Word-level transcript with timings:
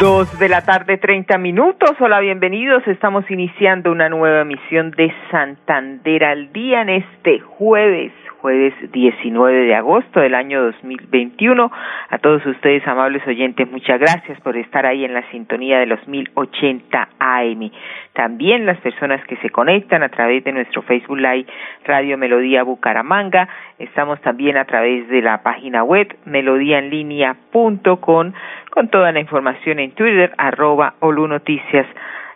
Dos 0.00 0.38
de 0.38 0.48
la 0.48 0.62
tarde, 0.62 0.96
treinta 0.96 1.36
minutos. 1.36 1.90
Hola, 2.00 2.20
bienvenidos. 2.20 2.82
Estamos 2.86 3.30
iniciando 3.30 3.92
una 3.92 4.08
nueva 4.08 4.40
emisión 4.40 4.92
de 4.92 5.12
Santander 5.30 6.24
al 6.24 6.50
día 6.54 6.80
en 6.80 6.88
este 6.88 7.40
jueves, 7.40 8.10
jueves 8.40 8.72
19 8.92 9.66
de 9.66 9.74
agosto 9.74 10.20
del 10.20 10.34
año 10.34 10.62
2021. 10.62 11.70
A 12.08 12.18
todos 12.18 12.44
ustedes, 12.46 12.86
amables 12.86 13.26
oyentes, 13.26 13.70
muchas 13.70 14.00
gracias 14.00 14.40
por 14.40 14.56
estar 14.56 14.86
ahí 14.86 15.04
en 15.04 15.12
la 15.14 15.28
sintonía 15.30 15.78
de 15.78 15.86
los 15.86 16.06
1080 16.08 17.08
AM. 17.18 17.70
También 18.14 18.66
las 18.66 18.78
personas 18.78 19.24
que 19.26 19.36
se 19.36 19.50
conectan 19.50 20.02
a 20.02 20.08
través 20.08 20.42
de 20.44 20.52
nuestro 20.52 20.82
Facebook 20.82 21.18
Live 21.18 21.46
Radio 21.84 22.18
Melodía 22.18 22.62
Bucaramanga. 22.62 23.48
Estamos 23.78 24.20
también 24.22 24.56
a 24.56 24.64
través 24.64 25.08
de 25.08 25.22
la 25.22 25.42
página 25.42 25.84
web 25.84 26.16
melodíaenlínea.com 26.24 28.32
con 28.70 28.88
toda 28.88 29.12
la 29.12 29.20
información 29.20 29.78
en 29.78 29.92
Twitter, 29.92 30.32
arroba 30.38 30.94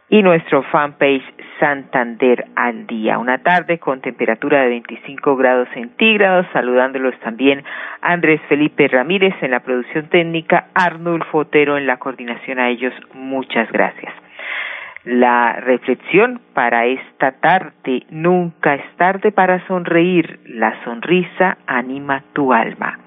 y 0.08 0.22
nuestro 0.22 0.62
fanpage 0.64 1.22
Santander 1.58 2.46
al 2.56 2.86
día. 2.86 3.18
Una 3.18 3.38
tarde 3.38 3.78
con 3.78 4.00
temperatura 4.00 4.62
de 4.62 4.68
25 4.68 5.36
grados 5.36 5.68
centígrados, 5.72 6.46
saludándolos 6.52 7.18
también 7.20 7.64
Andrés 8.02 8.40
Felipe 8.48 8.88
Ramírez 8.88 9.34
en 9.40 9.52
la 9.52 9.60
producción 9.60 10.08
técnica, 10.08 10.66
Arnulfo 10.74 11.38
Otero 11.38 11.78
en 11.78 11.86
la 11.86 11.98
coordinación 11.98 12.58
a 12.58 12.68
ellos. 12.68 12.92
Muchas 13.14 13.70
gracias. 13.72 14.12
La 15.04 15.60
reflexión 15.60 16.40
para 16.54 16.86
esta 16.86 17.32
tarde, 17.32 18.04
nunca 18.10 18.74
es 18.74 18.96
tarde 18.96 19.32
para 19.32 19.64
sonreír, 19.66 20.40
la 20.46 20.82
sonrisa 20.82 21.58
anima 21.66 22.22
tu 22.32 22.52
alma. 22.52 22.98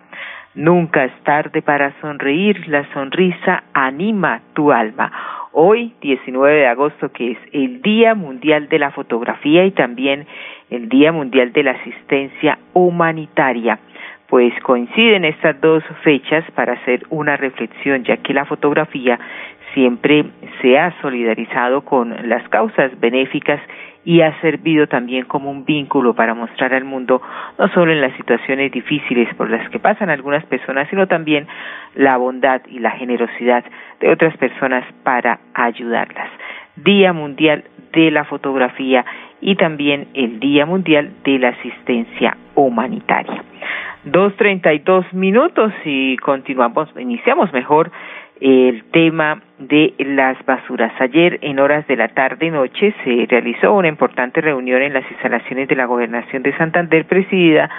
Nunca 0.54 1.06
es 1.06 1.24
tarde 1.24 1.62
para 1.62 1.94
sonreír, 2.02 2.68
la 2.68 2.84
sonrisa 2.94 3.64
anima 3.74 4.42
tu 4.54 4.72
alma. 4.72 5.12
Hoy, 5.60 5.92
19 6.02 6.54
de 6.56 6.68
agosto, 6.68 7.12
que 7.12 7.32
es 7.32 7.38
el 7.52 7.82
Día 7.82 8.14
Mundial 8.14 8.70
de 8.70 8.78
la 8.78 8.92
Fotografía 8.92 9.66
y 9.66 9.72
también 9.72 10.28
el 10.70 10.88
Día 10.88 11.12
Mundial 11.12 11.52
de 11.52 11.64
la 11.64 11.72
Asistencia 11.72 12.60
Humanitaria, 12.74 13.80
pues 14.28 14.54
coinciden 14.62 15.26
estas 15.26 15.60
dos 15.60 15.84
fechas 16.04 16.46
para 16.52 16.74
hacer 16.74 17.08
una 17.10 17.38
reflexión, 17.38 18.04
ya 18.04 18.18
que 18.18 18.36
la 18.36 18.46
fotografía 18.46 19.20
siempre 19.74 20.26
se 20.62 20.78
ha 20.78 20.94
solidarizado 21.02 21.82
con 21.82 22.16
las 22.30 22.48
causas 22.50 22.92
benéficas 23.00 23.60
y 24.08 24.22
ha 24.22 24.40
servido 24.40 24.88
también 24.88 25.26
como 25.26 25.52
un 25.52 25.66
vínculo 25.66 26.14
para 26.14 26.34
mostrar 26.34 26.74
al 26.74 26.86
mundo 26.86 27.22
no 27.60 27.68
solo 27.74 27.92
en 27.92 28.00
las 28.00 28.16
situaciones 28.16 28.72
difíciles 28.72 29.28
por 29.36 29.50
las 29.50 29.70
que 29.70 29.80
pasan 29.80 30.10
algunas 30.10 30.46
personas, 30.46 30.88
sino 30.90 31.08
también 31.08 31.46
la 31.94 32.16
bondad 32.16 32.62
y 32.70 32.80
la 32.80 32.92
generosidad 32.92 33.66
de 34.00 34.10
otras 34.10 34.38
personas 34.38 34.86
para 35.04 35.42
ayudarlas. 35.54 36.30
Día 36.78 37.12
Mundial 37.12 37.66
de 37.92 38.10
la 38.10 38.24
Fotografía 38.24 39.04
y 39.42 39.56
también 39.58 40.08
el 40.14 40.40
Día 40.40 40.66
Mundial 40.66 41.12
de 41.26 41.40
la 41.40 41.50
Asistencia 41.50 42.38
Humanitaria. 42.56 43.44
Dos 44.06 44.34
treinta 44.38 44.74
y 44.74 44.80
dos 44.80 45.06
minutos 45.12 45.74
y 45.84 46.16
continuamos, 46.16 46.88
iniciamos 46.98 47.52
mejor 47.52 47.92
el 48.40 48.86
tema 48.86 49.42
de 49.60 49.94
las 50.00 50.38
basuras. 50.46 50.94
Ayer, 51.00 51.40
en 51.42 51.60
horas 51.60 51.88
de 51.88 51.96
la 51.96 52.10
tarde 52.10 52.46
y 52.46 52.52
noche, 52.52 52.94
se 53.04 53.26
realizó 53.28 53.74
una 53.74 53.88
importante 53.88 54.40
reunión 54.42 54.82
en 54.82 54.94
las 54.94 55.10
instalaciones 55.10 55.68
de 55.68 55.76
la 55.76 55.86
Gobernación 55.86 56.44
de 56.44 56.56
Santander, 56.58 57.06
presidida 57.06 57.70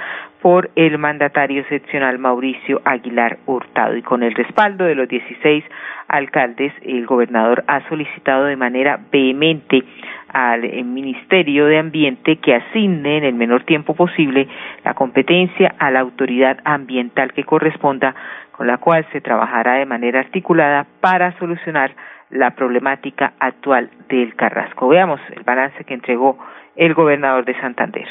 por 0.43 0.71
el 0.77 0.99
mandatario 0.99 1.65
seccional 1.69 2.19
Mauricio 2.19 2.81
Aguilar 2.85 3.39
Hurtado. 3.47 3.97
Y 3.97 4.03
con 4.03 4.23
el 4.23 4.35
respaldo 4.35 4.85
de 4.85 4.95
los 4.95 5.09
16 5.09 5.65
alcaldes, 6.07 6.73
el 6.83 7.07
gobernador 7.07 7.65
ha 7.67 7.87
solicitado 7.89 8.45
de 8.45 8.57
manera 8.57 9.01
vehemente 9.11 9.83
al 10.29 10.63
Ministerio 10.85 11.67
de 11.67 11.79
Ambiente 11.79 12.37
que 12.37 12.55
asigne 12.55 13.19
en 13.19 13.25
el 13.25 13.35
menor 13.35 13.65
tiempo 13.65 13.95
posible 13.95 14.47
la 14.85 14.95
competencia 14.95 15.75
a 15.79 15.91
la 15.91 16.01
autoridad 16.01 16.59
ambiental 16.65 17.33
que 17.33 17.45
corresponda 17.45 18.15
con 18.53 18.67
la 18.67 18.79
cual 18.79 19.07
se 19.13 19.21
trabajará 19.21 19.75
de 19.75 19.87
manera 19.87 20.21
articulada 20.21 20.87
para 21.01 21.37
solucionar 21.39 21.93
la 22.31 22.55
problemática 22.55 23.35
actual 23.39 23.91
del 24.09 24.35
Carrasco. 24.37 24.89
Veamos 24.89 25.21
el 25.35 25.43
balance 25.43 25.85
que 25.85 25.95
entregó 25.95 26.39
el 26.77 26.95
gobernador 26.95 27.45
de 27.45 27.59
Santander. 27.61 28.07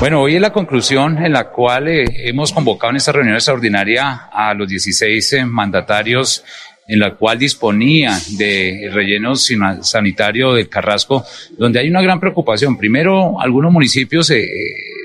Bueno, 0.00 0.22
hoy 0.22 0.34
es 0.34 0.40
la 0.40 0.52
conclusión 0.52 1.18
en 1.18 1.32
la 1.32 1.50
cual 1.50 1.88
eh, 1.88 2.04
hemos 2.28 2.52
convocado 2.52 2.90
en 2.90 2.96
esta 2.96 3.12
reunión 3.12 3.36
extraordinaria 3.36 4.28
a 4.32 4.52
los 4.54 4.68
16 4.68 5.32
eh, 5.32 5.44
mandatarios 5.44 6.44
en 6.86 6.98
la 6.98 7.14
cual 7.14 7.38
disponía 7.38 8.12
de 8.36 8.90
relleno 8.92 9.34
sanitario 9.36 10.52
del 10.52 10.68
Carrasco, 10.68 11.24
donde 11.56 11.78
hay 11.78 11.88
una 11.88 12.02
gran 12.02 12.20
preocupación. 12.20 12.76
Primero, 12.76 13.40
algunos 13.40 13.72
municipios 13.72 14.30
eh, 14.30 14.46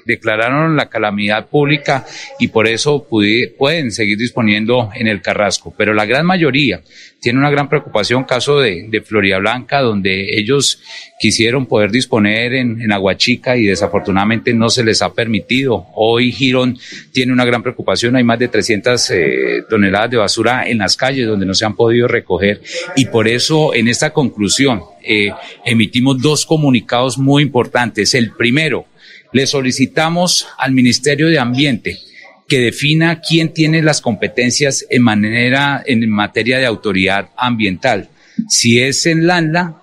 declararon 0.05 0.75
la 0.75 0.89
calamidad 0.89 1.47
pública 1.47 2.05
y 2.39 2.49
por 2.49 2.67
eso 2.67 3.07
pueden 3.07 3.91
seguir 3.91 4.17
disponiendo 4.17 4.89
en 4.95 5.07
el 5.07 5.21
Carrasco, 5.21 5.73
pero 5.77 5.93
la 5.93 6.05
gran 6.05 6.25
mayoría 6.25 6.81
tiene 7.19 7.39
una 7.39 7.49
gran 7.49 7.67
preocupación, 7.67 8.23
caso 8.23 8.59
de, 8.59 8.85
de 8.89 9.01
Florida 9.01 9.39
Blanca, 9.39 9.81
donde 9.81 10.39
ellos 10.39 10.81
quisieron 11.19 11.65
poder 11.65 11.91
disponer 11.91 12.53
en, 12.53 12.81
en 12.81 12.91
Aguachica 12.93 13.57
y 13.57 13.65
desafortunadamente 13.65 14.53
no 14.53 14.69
se 14.69 14.85
les 14.85 15.01
ha 15.01 15.13
permitido. 15.13 15.87
Hoy 15.95 16.31
Girón 16.31 16.77
tiene 17.11 17.33
una 17.33 17.43
gran 17.43 17.61
preocupación, 17.61 18.15
hay 18.15 18.23
más 18.23 18.39
de 18.39 18.47
300 18.47 19.09
eh, 19.11 19.63
toneladas 19.69 20.11
de 20.11 20.17
basura 20.17 20.63
en 20.67 20.77
las 20.77 20.95
calles 20.95 21.27
donde 21.27 21.45
no 21.45 21.53
se 21.53 21.65
han 21.65 21.75
podido 21.75 22.07
recoger 22.07 22.61
y 22.95 23.05
por 23.05 23.27
eso 23.27 23.73
en 23.73 23.89
esta 23.89 24.11
conclusión 24.11 24.81
eh, 25.03 25.31
emitimos 25.65 26.21
dos 26.21 26.45
comunicados 26.45 27.17
muy 27.17 27.43
importantes. 27.43 28.13
El 28.13 28.31
primero, 28.31 28.85
le 29.31 29.47
solicitamos 29.47 30.47
al 30.57 30.71
Ministerio 30.71 31.27
de 31.27 31.39
Ambiente 31.39 31.99
que 32.47 32.59
defina 32.59 33.21
quién 33.21 33.53
tiene 33.53 33.81
las 33.81 34.01
competencias 34.01 34.85
en 34.89 35.03
manera, 35.03 35.83
en 35.85 36.09
materia 36.09 36.57
de 36.57 36.65
autoridad 36.65 37.29
ambiental. 37.37 38.09
Si 38.47 38.81
es 38.81 39.05
en 39.05 39.27
LANLA, 39.27 39.81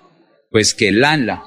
pues 0.51 0.73
que 0.73 0.91
LANLA 0.91 1.43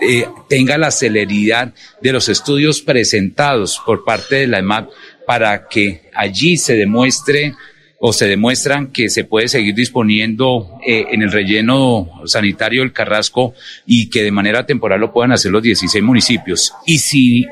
eh, 0.00 0.26
tenga 0.48 0.78
la 0.78 0.90
celeridad 0.90 1.72
de 2.00 2.12
los 2.12 2.28
estudios 2.28 2.82
presentados 2.82 3.80
por 3.84 4.04
parte 4.04 4.36
de 4.36 4.46
la 4.46 4.58
EMAP 4.58 4.90
para 5.26 5.68
que 5.68 6.10
allí 6.14 6.56
se 6.56 6.74
demuestre 6.74 7.54
o 8.06 8.12
se 8.12 8.26
demuestran 8.28 8.88
que 8.88 9.08
se 9.08 9.24
puede 9.24 9.48
seguir 9.48 9.74
disponiendo 9.74 10.78
eh, 10.86 11.06
en 11.12 11.22
el 11.22 11.32
relleno 11.32 12.20
sanitario 12.26 12.82
del 12.82 12.92
Carrasco 12.92 13.54
y 13.86 14.10
que 14.10 14.22
de 14.22 14.30
manera 14.30 14.66
temporal 14.66 15.00
lo 15.00 15.10
puedan 15.10 15.32
hacer 15.32 15.50
los 15.50 15.62
16 15.62 16.04
municipios. 16.04 16.74
Y 16.84 16.98
si 16.98 17.46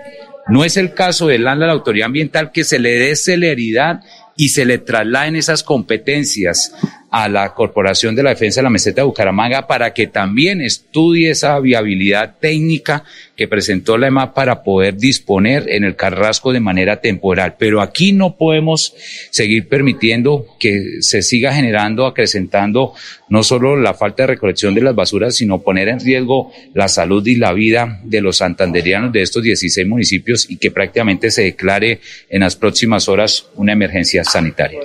no 0.49 0.63
es 0.63 0.77
el 0.77 0.93
caso 0.93 1.27
de 1.27 1.39
la, 1.39 1.55
la 1.55 1.73
autoridad 1.73 2.05
ambiental, 2.05 2.53
que 2.53 2.65
se 2.65 2.79
le 2.79 2.91
dé 2.99 3.17
celeridad 3.17 4.03
y 4.37 4.51
se 4.51 4.67
le 4.67 4.77
trasladen 4.77 5.37
esas 5.37 5.63
competencias 5.63 6.75
a 7.13 7.29
la 7.29 7.53
Corporación 7.53 8.17
de 8.17 8.23
la 8.23 8.31
Defensa 8.31 8.61
de 8.61 8.65
la 8.65 8.71
Meseta 8.71 9.03
de 9.03 9.07
Bucaramanga 9.07 9.67
para 9.67 9.93
que 9.93 10.07
también 10.07 10.63
estudie 10.63 11.31
esa 11.31 11.61
viabilidad 11.61 12.37
técnica 12.41 13.05
que 13.37 13.47
presentó 13.47 13.99
la 13.99 14.07
EMA 14.07 14.33
para 14.33 14.63
poder 14.63 14.97
disponer 14.97 15.69
en 15.69 15.85
el 15.85 15.95
Carrasco 15.95 16.53
de 16.53 16.61
manera 16.61 17.03
temporal. 17.03 17.57
Pero 17.59 17.83
aquí 17.83 18.13
no 18.13 18.37
podemos 18.37 18.95
seguir 19.31 19.69
permitiendo 19.69 20.47
que 20.59 21.03
se 21.03 21.21
siga 21.21 21.53
generando, 21.53 22.07
acrecentando 22.07 22.95
no 23.29 23.43
solo 23.43 23.77
la 23.77 23.93
falta 23.93 24.23
de 24.23 24.29
recolección 24.29 24.75
de 24.75 24.81
las 24.81 24.95
basuras, 24.95 25.37
sino 25.37 25.61
poner 25.61 25.89
en 25.89 26.01
riesgo 26.01 26.51
la 26.73 26.89
salud 26.89 27.27
y 27.27 27.37
la 27.37 27.53
vida 27.53 28.01
de 28.05 28.23
los 28.23 28.39
santanderianos 28.39 29.13
de 29.13 29.21
estos 29.21 29.43
16 29.43 29.87
municipios 29.87 30.51
y 30.51 30.57
que 30.57 30.71
prácticamente 30.71 31.31
se 31.31 31.43
declare 31.43 32.01
en 32.31 32.41
las 32.41 32.57
próximas 32.57 33.07
horas 33.09 33.47
una 33.55 33.73
emergencia 33.73 34.25
sanitaria. 34.25 34.81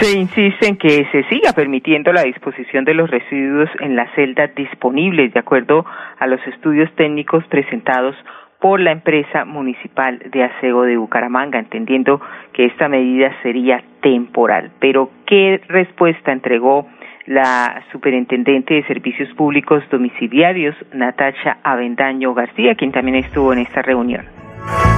Se 0.00 0.16
insiste 0.16 0.68
en 0.68 0.76
que 0.76 1.06
se 1.10 1.24
siga 1.24 1.52
permitiendo 1.52 2.12
la 2.12 2.22
disposición 2.22 2.84
de 2.84 2.94
los 2.94 3.10
residuos 3.10 3.68
en 3.80 3.96
las 3.96 4.08
celdas 4.14 4.54
disponibles 4.54 5.34
de 5.34 5.40
acuerdo 5.40 5.84
a 6.18 6.26
los 6.28 6.40
estudios 6.46 6.88
técnicos 6.94 7.44
presentados 7.46 8.14
por 8.60 8.78
la 8.78 8.92
empresa 8.92 9.44
municipal 9.44 10.20
de 10.30 10.44
aseo 10.44 10.82
de 10.82 10.96
Bucaramanga, 10.96 11.58
entendiendo 11.58 12.20
que 12.52 12.66
esta 12.66 12.88
medida 12.88 13.32
sería 13.42 13.82
temporal. 14.00 14.70
Pero, 14.78 15.10
¿qué 15.26 15.60
respuesta 15.66 16.30
entregó 16.30 16.86
la 17.26 17.82
superintendente 17.92 18.74
de 18.74 18.84
Servicios 18.84 19.28
Públicos 19.34 19.82
Domiciliarios, 19.90 20.74
Natacha 20.94 21.58
Avendaño 21.62 22.34
García, 22.34 22.74
quien 22.74 22.90
también 22.90 23.16
estuvo 23.16 23.52
en 23.52 23.58
esta 23.58 23.82
reunión. 23.82 24.37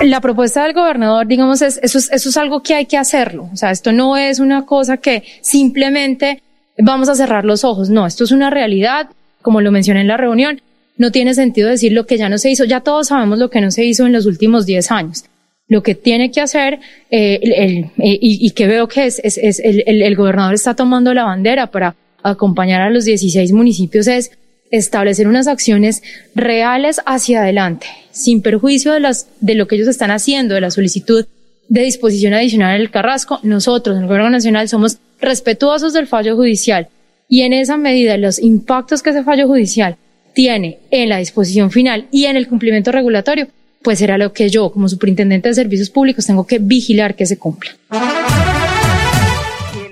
La 0.02 0.20
propuesta 0.20 0.64
del 0.64 0.73
gobernador, 0.73 1.26
digamos, 1.26 1.61
es, 1.61 1.79
eso, 1.82 1.99
es, 1.99 2.11
eso 2.11 2.29
es 2.31 2.37
algo 2.37 2.62
que 2.62 2.75
hay 2.75 2.87
que 2.87 2.97
hacerlo. 2.97 3.50
O 3.52 3.56
sea, 3.56 3.70
esto 3.70 3.93
no 3.93 4.17
es 4.17 4.38
una 4.38 4.64
cosa 4.64 4.97
que 4.97 5.25
simplemente 5.43 6.43
vamos 6.79 7.08
a 7.08 7.14
cerrar 7.14 7.44
los 7.44 7.64
ojos. 7.64 7.91
No, 7.91 8.06
esto 8.06 8.25
es 8.25 8.32
una 8.32 8.49
realidad, 8.49 9.11
como 9.43 9.61
lo 9.61 9.70
mencioné 9.73 10.00
en 10.00 10.08
la 10.08 10.17
reunión. 10.17 10.62
No 10.97 11.12
tiene 11.12 11.35
sentido 11.35 11.69
decir 11.69 11.93
lo 11.93 12.06
que 12.06 12.17
ya 12.17 12.29
no 12.29 12.38
se 12.38 12.50
hizo. 12.50 12.64
Ya 12.64 12.81
todos 12.81 13.08
sabemos 13.08 13.38
lo 13.38 13.50
que 13.50 13.61
no 13.61 13.70
se 13.70 13.85
hizo 13.85 14.06
en 14.06 14.12
los 14.12 14.26
últimos 14.26 14.64
10 14.64 14.91
años. 14.91 15.25
Lo 15.69 15.82
que 15.82 15.94
tiene 15.94 16.31
que 16.31 16.41
hacer, 16.41 16.81
eh, 17.11 17.38
el, 17.43 17.79
eh, 18.05 18.19
y, 18.20 18.50
que 18.50 18.67
veo 18.67 18.88
que 18.88 19.06
es, 19.06 19.20
es, 19.23 19.38
es 19.38 19.61
el, 19.61 19.85
el, 19.87 20.02
el 20.02 20.17
gobernador 20.17 20.55
está 20.55 20.75
tomando 20.75 21.14
la 21.14 21.25
bandera 21.25 21.69
para 21.69 21.94
acompañar 22.23 22.82
a 22.82 22.91
los 22.91 23.05
16 23.05 23.52
municipios, 23.52 24.06
es 24.06 24.32
establecer 24.70 25.28
unas 25.28 25.46
acciones 25.46 26.02
reales 26.34 27.00
hacia 27.06 27.43
adelante, 27.43 27.87
sin 28.11 28.43
perjuicio 28.43 28.93
de, 28.93 29.00
las, 29.00 29.26
de 29.40 29.55
lo 29.55 29.67
que 29.67 29.76
ellos 29.76 29.88
están 29.88 30.11
haciendo, 30.11 30.55
de 30.55 30.61
la 30.61 30.70
solicitud 30.70 31.26
de 31.69 31.82
disposición 31.82 32.34
adicional 32.34 32.78
del 32.78 32.90
Carrasco. 32.90 33.40
Nosotros, 33.43 33.96
en 33.96 34.02
el 34.02 34.08
Gobierno 34.08 34.31
Nacional, 34.31 34.69
somos 34.69 34.99
respetuosos 35.20 35.93
del 35.93 36.06
fallo 36.06 36.37
judicial 36.37 36.88
y 37.28 37.43
en 37.43 37.52
esa 37.52 37.76
medida 37.76 38.17
los 38.17 38.38
impactos 38.38 39.02
que 39.02 39.11
ese 39.11 39.22
fallo 39.22 39.46
judicial 39.46 39.96
tiene 40.34 40.78
en 40.90 41.08
la 41.08 41.19
disposición 41.19 41.70
final 41.70 42.06
y 42.11 42.25
en 42.26 42.37
el 42.37 42.49
cumplimiento 42.49 42.93
regulatorio, 42.93 43.49
pues 43.82 43.99
será 43.99 44.19
lo 44.19 44.32
que 44.32 44.49
yo, 44.49 44.70
como 44.70 44.88
superintendente 44.88 45.49
de 45.49 45.55
servicios 45.55 45.90
públicos, 45.90 46.26
tengo 46.26 46.46
que 46.46 46.58
vigilar 46.58 47.14
que 47.14 47.26
se 47.26 47.38
cumpla. 47.38 47.70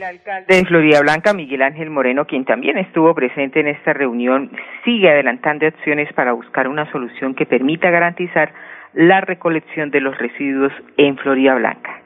Alcalde 0.08 0.54
de 0.54 0.64
Florida 0.64 1.00
Blanca, 1.02 1.34
Miguel 1.34 1.62
Ángel 1.62 1.90
Moreno, 1.90 2.24
quien 2.24 2.44
también 2.46 2.78
estuvo 2.78 3.14
presente 3.14 3.60
en 3.60 3.68
esta 3.68 3.92
reunión, 3.92 4.50
sigue 4.84 5.10
adelantando 5.10 5.66
acciones 5.66 6.10
para 6.14 6.32
buscar 6.32 6.66
una 6.66 6.90
solución 6.90 7.34
que 7.34 7.44
permita 7.44 7.90
garantizar 7.90 8.52
la 8.94 9.20
recolección 9.20 9.90
de 9.90 10.00
los 10.00 10.16
residuos 10.16 10.72
en 10.96 11.18
Florida 11.18 11.54
Blanca. 11.56 12.00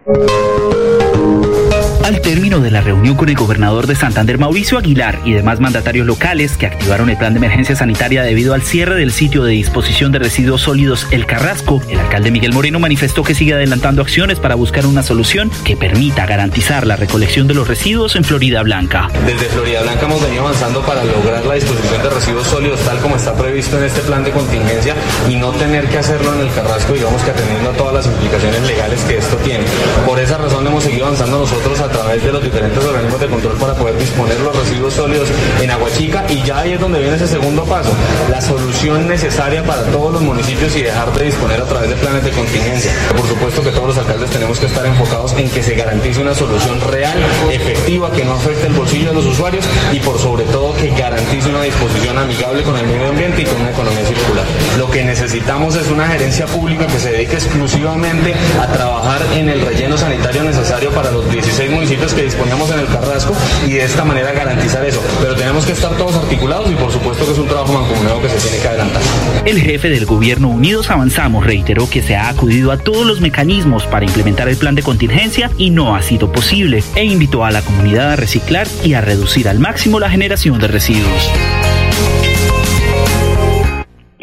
Al 2.05 2.21
término 2.21 2.59
de 2.59 2.73
la 2.73 2.81
reunión 2.81 3.15
con 3.15 3.29
el 3.29 3.37
gobernador 3.37 3.87
de 3.87 3.95
Santander, 3.95 4.37
Mauricio 4.37 4.77
Aguilar, 4.77 5.21
y 5.25 5.33
demás 5.33 5.61
mandatarios 5.61 6.07
locales 6.07 6.57
que 6.57 6.67
activaron 6.67 7.09
el 7.09 7.17
plan 7.17 7.33
de 7.33 7.39
emergencia 7.39 7.77
sanitaria 7.77 8.25
debido 8.25 8.55
al 8.55 8.63
cierre 8.63 8.97
del 8.97 9.13
sitio 9.13 9.45
de 9.45 9.53
disposición 9.53 10.11
de 10.11 10.19
residuos 10.19 10.63
sólidos 10.63 11.07
El 11.13 11.25
Carrasco, 11.27 11.81
el 11.89 12.01
alcalde 12.01 12.33
Miguel 12.33 12.53
Moreno 12.53 12.81
manifestó 12.81 13.23
que 13.23 13.37
sigue 13.37 13.55
adelantando 13.55 14.03
acciones 14.03 14.41
para 14.41 14.57
buscar 14.57 14.87
una 14.87 15.05
solución 15.05 15.51
que 15.65 15.77
permita 15.77 16.27
garantizar 16.27 16.87
la 16.87 16.97
recolección 16.97 17.47
de 17.47 17.55
los 17.55 17.69
residuos 17.69 18.17
en 18.17 18.25
Florida 18.25 18.63
Blanca. 18.63 19.09
Desde 19.25 19.47
Florida 19.47 19.83
Blanca 19.83 20.07
hemos 20.07 20.23
venido 20.23 20.43
avanzando 20.43 20.83
para 20.83 21.05
lograr 21.05 21.47
la 21.47 21.55
disposición 21.55 22.03
de 22.03 22.11
residuos 22.11 22.47
sólidos 22.49 22.81
tal 22.81 22.99
como 22.99 23.17
está 23.17 23.35
previsto 23.35 23.79
en 23.79 23.85
este 23.85 24.01
plan 24.01 24.25
de 24.25 24.33
contingencia 24.33 24.97
y 25.31 25.37
no 25.37 25.53
tener 25.53 25.87
que 25.87 25.99
hacerlo 25.99 26.35
en 26.35 26.41
el 26.41 26.53
Carrasco, 26.53 26.93
digamos 26.93 27.23
que 27.23 27.31
atendiendo 27.31 27.71
a 27.71 27.73
todas 27.75 27.95
las 27.95 28.07
implicaciones 28.07 28.63
legales 28.67 29.01
que 29.03 29.19
esto 29.19 29.37
tiene. 29.37 29.65
Por 30.07 30.19
esa 30.19 30.37
razón 30.37 30.67
hemos 30.67 30.83
seguido 30.83 31.07
avanzando 31.07 31.39
nosotros 31.39 31.81
a 31.81 31.89
través 31.89 32.23
de 32.25 32.33
los 32.33 32.43
diferentes 32.43 32.85
organismos 32.85 33.21
de 33.21 33.27
control 33.29 33.57
para 33.57 33.75
poder 33.75 33.97
disponer 33.99 34.39
los 34.41 34.57
residuos 34.57 34.95
sólidos 34.95 35.29
en 35.61 35.71
Aguachica 35.71 36.25
y 36.29 36.43
ya 36.43 36.59
ahí 36.59 36.73
es 36.73 36.81
donde 36.81 36.99
viene 36.99 37.17
ese 37.17 37.29
segundo 37.29 37.65
paso, 37.65 37.91
la 38.29 38.41
solución 38.41 39.07
necesaria 39.07 39.63
para 39.63 39.83
todos 39.85 40.13
los 40.15 40.23
municipios 40.23 40.75
y 40.77 40.83
dejar 40.83 41.13
de 41.13 41.27
disponer 41.27 41.61
a 41.61 41.65
través 41.65 41.91
de 41.91 41.97
planes 41.97 42.25
de 42.25 42.31
contingencia. 42.31 42.93
Por 43.17 43.27
supuesto 43.29 43.63
que 43.63 43.71
todos 43.71 43.89
los 43.89 43.99
alcaldes 43.99 44.31
tenemos 44.31 44.59
que 44.59 44.67
estar 44.67 44.85
enfocados 44.85 45.35
en 45.35 45.49
que 45.51 45.63
se 45.63 45.75
garantice 45.75 46.21
una 46.21 46.35
solución 46.35 46.81
real, 46.81 47.19
efectiva, 47.51 48.11
que 48.11 48.25
no 48.25 48.35
afecte 48.35 48.67
el 48.67 48.73
bolsillo 48.73 49.11
de 49.11 49.15
los 49.15 49.27
usuarios 49.27 49.65
y 49.93 50.01
por 50.01 50.19
sobre 50.19 50.45
todo 50.45 50.75
que 50.75 50.91
garantice 50.91 51.49
una 51.49 51.63
disposición 51.63 52.19
amigable 52.19 52.63
con 52.63 52.77
el 52.77 52.87
medio 52.87 53.09
ambiente 53.09 53.43
y 53.43 53.45
con 53.45 53.61
una 53.61 53.71
economía 53.71 54.05
circular. 54.05 54.45
Lo 54.79 54.91
que 54.91 55.05
necesitamos 55.05 55.77
es 55.77 55.89
una 55.89 56.09
gerencia 56.09 56.47
pública 56.47 56.87
que 56.87 56.99
se 56.99 57.13
dedique 57.13 57.35
exclusivamente 57.35 58.35
a 58.61 58.67
trabajar 58.67 59.21
en 59.37 59.49
el 59.49 59.61
relleno 59.61 59.82
sanitario 59.99 60.45
necesario 60.45 60.91
para 60.91 61.11
los 61.11 61.31
16 61.31 61.71
municipios 61.71 62.15
que 62.15 62.23
disponíamos 62.23 62.71
en 62.71 62.81
el 62.81 62.87
Carrasco 62.87 63.35
y 63.67 63.73
de 63.73 63.85
esta 63.85 64.05
manera 64.05 64.33
garantizar 64.33 64.85
eso. 64.85 65.03
Pero 65.21 65.35
tenemos 65.35 65.67
que 65.67 65.73
estar 65.73 65.97
todos 65.97 66.15
articulados 66.15 66.71
y 66.71 66.75
por 66.75 66.93
supuesto 66.93 67.27
que 67.27 67.33
es 67.33 67.39
un 67.39 67.49
trabajo 67.49 67.73
mancomunado 67.73 68.23
que 68.23 68.29
se 68.29 68.49
tiene 68.49 68.63
que 68.63 68.69
adelantar. 68.69 69.03
El 69.45 69.61
jefe 69.61 69.91
del 69.91 70.07
gobierno 70.07 70.49
Unidos 70.49 70.91
Avanzamos 70.91 71.45
reiteró 71.45 71.89
que 71.91 72.03
se 72.03 72.17
ha 72.17 72.29
acudido 72.29 72.71
a 72.71 72.79
todos 72.79 73.07
los 73.07 73.21
mecanismos 73.21 73.87
para 73.87 74.05
implementar 74.05 74.49
el 74.49 74.57
plan 74.57 74.75
de 74.75 74.83
contingencia 74.83 75.51
y 75.59 75.71
no 75.71 75.97
ha 75.97 76.03
sido 76.03 76.31
posible 76.31 76.83
e 76.95 77.05
invitó 77.05 77.45
a 77.45 77.51
la 77.51 77.63
comunidad 77.63 78.13
a 78.13 78.17
reciclar 78.17 78.69
y 78.85 78.95
a 78.95 79.01
reducir 79.01 79.49
al 79.49 79.59
máximo 79.59 79.99
la 79.99 80.11
generación 80.11 80.59
de 80.59 80.69
residuos. 80.69 81.31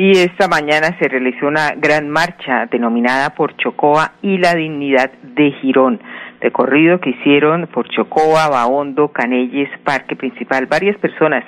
Y 0.02 0.12
esta 0.12 0.48
mañana 0.48 0.96
se 0.98 1.10
realizó 1.10 1.46
una 1.46 1.72
gran 1.76 2.08
marcha 2.08 2.68
denominada 2.68 3.32
por 3.32 3.58
Chocoa 3.58 4.14
y 4.22 4.38
la 4.38 4.56
dignidad 4.56 5.12
de 5.36 5.52
Girón 5.60 6.00
recorrido 6.40 7.02
que 7.02 7.10
hicieron 7.10 7.68
por 7.68 7.90
Chocoa, 7.90 8.48
Baondo, 8.48 9.10
Canelles, 9.10 9.68
Parque 9.84 10.16
Principal, 10.16 10.68
varias 10.68 10.98
personas, 11.00 11.44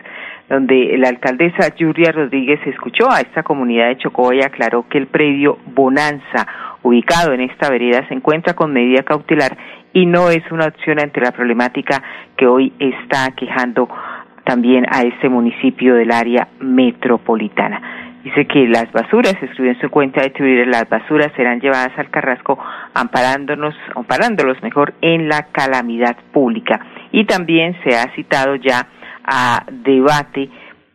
donde 0.50 0.98
la 0.98 1.08
alcaldesa 1.08 1.74
Yuria 1.78 2.12
Rodríguez 2.12 2.60
escuchó 2.66 3.10
a 3.10 3.22
esta 3.22 3.42
comunidad 3.42 3.88
de 3.88 4.00
Chocoa 4.00 4.36
y 4.36 4.42
aclaró 4.42 4.86
que 4.90 4.98
el 4.98 5.08
predio 5.08 5.58
Bonanza, 5.68 6.46
ubicado 6.84 7.32
en 7.32 7.40
esta 7.40 7.70
vereda, 7.70 8.06
se 8.10 8.16
encuentra 8.16 8.54
con 8.54 8.74
medida 8.74 9.04
cautelar 9.04 9.58
y 9.94 10.06
no 10.06 10.30
es 10.30 10.44
una 10.52 10.66
opción 10.66 11.00
ante 11.00 11.22
la 11.22 11.32
problemática 11.32 12.04
que 12.36 12.48
hoy 12.48 12.74
está 12.80 13.32
quejando 13.32 13.88
también 14.44 14.86
a 14.90 15.04
este 15.04 15.30
municipio 15.30 15.96
del 15.96 16.12
área 16.12 16.50
metropolitana. 16.60 18.11
Dice 18.24 18.46
que 18.46 18.68
las 18.68 18.92
basuras, 18.92 19.34
escribió 19.42 19.72
en 19.72 19.82
su 19.82 19.90
cuenta 19.90 20.22
de 20.22 20.30
Twitter, 20.30 20.68
las 20.68 20.88
basuras 20.88 21.32
serán 21.36 21.60
llevadas 21.60 21.92
al 21.98 22.12
Carrasco 22.12 22.58
amparándonos, 22.94 23.74
amparándolos 23.96 24.62
mejor 24.62 24.94
en 25.02 25.28
la 25.28 25.48
calamidad 25.52 26.16
pública. 26.32 26.80
Y 27.12 27.26
también 27.26 27.76
se 27.84 27.98
ha 27.98 28.14
citado 28.14 28.56
ya 28.56 28.88
a 29.24 29.66
debate 29.72 30.50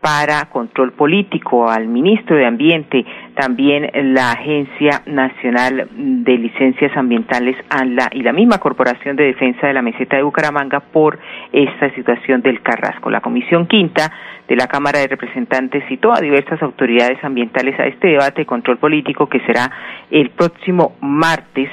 para 0.06 0.44
control 0.50 0.92
político 0.92 1.68
al 1.68 1.88
ministro 1.88 2.36
de 2.36 2.46
Ambiente, 2.46 3.04
también 3.34 3.90
la 4.14 4.30
Agencia 4.30 5.02
Nacional 5.04 5.88
de 5.90 6.38
Licencias 6.38 6.96
Ambientales 6.96 7.56
ANLA 7.70 8.10
y 8.12 8.22
la 8.22 8.32
misma 8.32 8.58
Corporación 8.58 9.16
de 9.16 9.24
Defensa 9.24 9.66
de 9.66 9.74
la 9.74 9.82
Meseta 9.82 10.16
de 10.16 10.22
Bucaramanga 10.22 10.78
por 10.78 11.18
esta 11.52 11.92
situación 11.96 12.40
del 12.40 12.62
Carrasco. 12.62 13.10
La 13.10 13.20
Comisión 13.20 13.66
Quinta 13.66 14.12
de 14.46 14.54
la 14.54 14.68
Cámara 14.68 15.00
de 15.00 15.08
Representantes 15.08 15.82
citó 15.88 16.12
a 16.12 16.20
diversas 16.20 16.62
autoridades 16.62 17.18
ambientales 17.24 17.76
a 17.80 17.88
este 17.88 18.06
debate 18.06 18.42
de 18.42 18.46
control 18.46 18.78
político 18.78 19.28
que 19.28 19.40
será 19.40 19.68
el 20.12 20.30
próximo 20.30 20.94
martes 21.00 21.68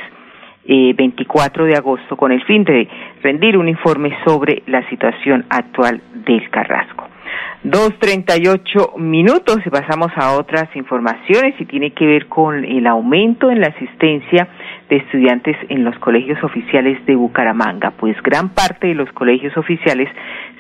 eh, 0.65 0.95
24 0.97 1.65
de 1.65 1.75
agosto 1.75 2.17
con 2.17 2.31
el 2.31 2.43
fin 2.45 2.63
de 2.63 2.89
rendir 3.21 3.59
un 3.59 3.69
informe 3.69 4.17
sobre 4.25 4.63
la 4.65 4.89
situación 4.89 5.45
actual 5.51 6.01
del 6.25 6.49
Carrasco. 6.49 7.12
Dos 7.63 7.97
treinta 7.97 8.35
y 8.37 8.47
ocho 8.47 8.93
minutos 8.97 9.59
y 9.65 9.69
pasamos 9.69 10.11
a 10.17 10.33
otras 10.33 10.67
informaciones 10.75 11.55
y 11.59 11.65
tiene 11.65 11.91
que 11.91 12.05
ver 12.05 12.27
con 12.27 12.65
el 12.65 12.85
aumento 12.87 13.49
en 13.49 13.61
la 13.61 13.67
asistencia 13.67 14.49
de 14.89 14.97
estudiantes 14.97 15.55
en 15.69 15.85
los 15.85 15.97
colegios 15.99 16.43
oficiales 16.43 17.03
de 17.05 17.15
Bucaramanga, 17.15 17.91
pues 17.91 18.21
gran 18.21 18.49
parte 18.49 18.87
de 18.87 18.95
los 18.95 19.09
colegios 19.13 19.55
oficiales 19.55 20.09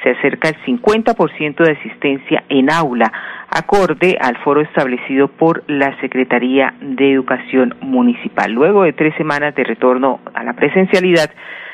se 0.01 0.11
acerca 0.11 0.47
al 0.47 0.55
50% 0.65 1.63
de 1.63 1.71
asistencia 1.73 2.43
en 2.47 2.71
aula, 2.71 3.11
acorde 3.49 4.17
al 4.21 4.37
foro 4.37 4.61
establecido 4.61 5.27
por 5.27 5.63
la 5.67 5.99
Secretaría 5.99 6.73
de 6.79 7.11
Educación 7.11 7.75
Municipal. 7.81 8.51
Luego 8.51 8.83
de 8.83 8.93
tres 8.93 9.13
semanas 9.17 9.53
de 9.55 9.65
retorno 9.65 10.21
a 10.33 10.43
la 10.43 10.53
presencialidad, 10.53 11.29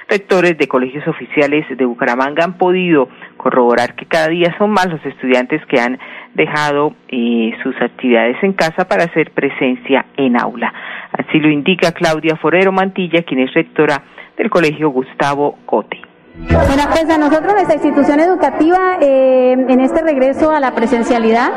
rectores 0.09 0.57
de 0.57 0.67
colegios 0.67 1.07
oficiales 1.07 1.65
de 1.69 1.85
Bucaramanga 1.85 2.43
han 2.43 2.57
podido 2.57 3.07
corroborar 3.37 3.95
que 3.95 4.05
cada 4.05 4.27
día 4.27 4.53
son 4.57 4.71
más 4.71 4.87
los 4.89 5.05
estudiantes 5.05 5.65
que 5.67 5.79
han 5.79 5.99
dejado 6.33 6.95
eh, 7.07 7.51
sus 7.63 7.75
actividades 7.81 8.37
en 8.43 8.53
casa 8.53 8.87
para 8.87 9.05
hacer 9.05 9.31
presencia 9.31 10.05
en 10.17 10.39
aula. 10.39 10.73
Así 11.11 11.39
lo 11.39 11.49
indica 11.49 11.91
Claudia 11.91 12.35
Forero 12.35 12.71
Mantilla, 12.71 13.23
quien 13.23 13.41
es 13.41 13.53
rectora 13.53 14.03
del 14.37 14.49
Colegio 14.49 14.89
Gustavo 14.89 15.57
Cote. 15.65 16.08
Bueno, 16.48 16.84
pues 16.89 17.10
a 17.10 17.17
nosotros, 17.17 17.53
nuestra 17.53 17.75
institución 17.75 18.22
educativa, 18.22 18.98
eh, 19.01 19.51
en 19.51 19.81
este 19.81 20.01
regreso 20.01 20.51
a 20.51 20.62
la 20.62 20.72
presencialidad, 20.72 21.50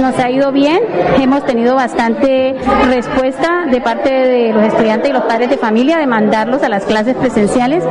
nos 0.00 0.16
ha 0.20 0.30
ido 0.30 0.52
bien. 0.52 0.78
Hemos 1.20 1.44
tenido 1.44 1.74
bastante 1.74 2.54
respuesta 2.86 3.66
de 3.68 3.80
parte 3.80 4.10
de 4.10 4.52
los 4.52 4.62
estudiantes 4.62 5.10
y 5.10 5.12
los 5.12 5.24
padres 5.24 5.50
de 5.50 5.56
familia 5.56 5.98
de 5.98 6.06
mandarlos 6.06 6.62
a 6.62 6.68
las 6.68 6.84
clases 6.84 7.16
presenciales. 7.16 7.82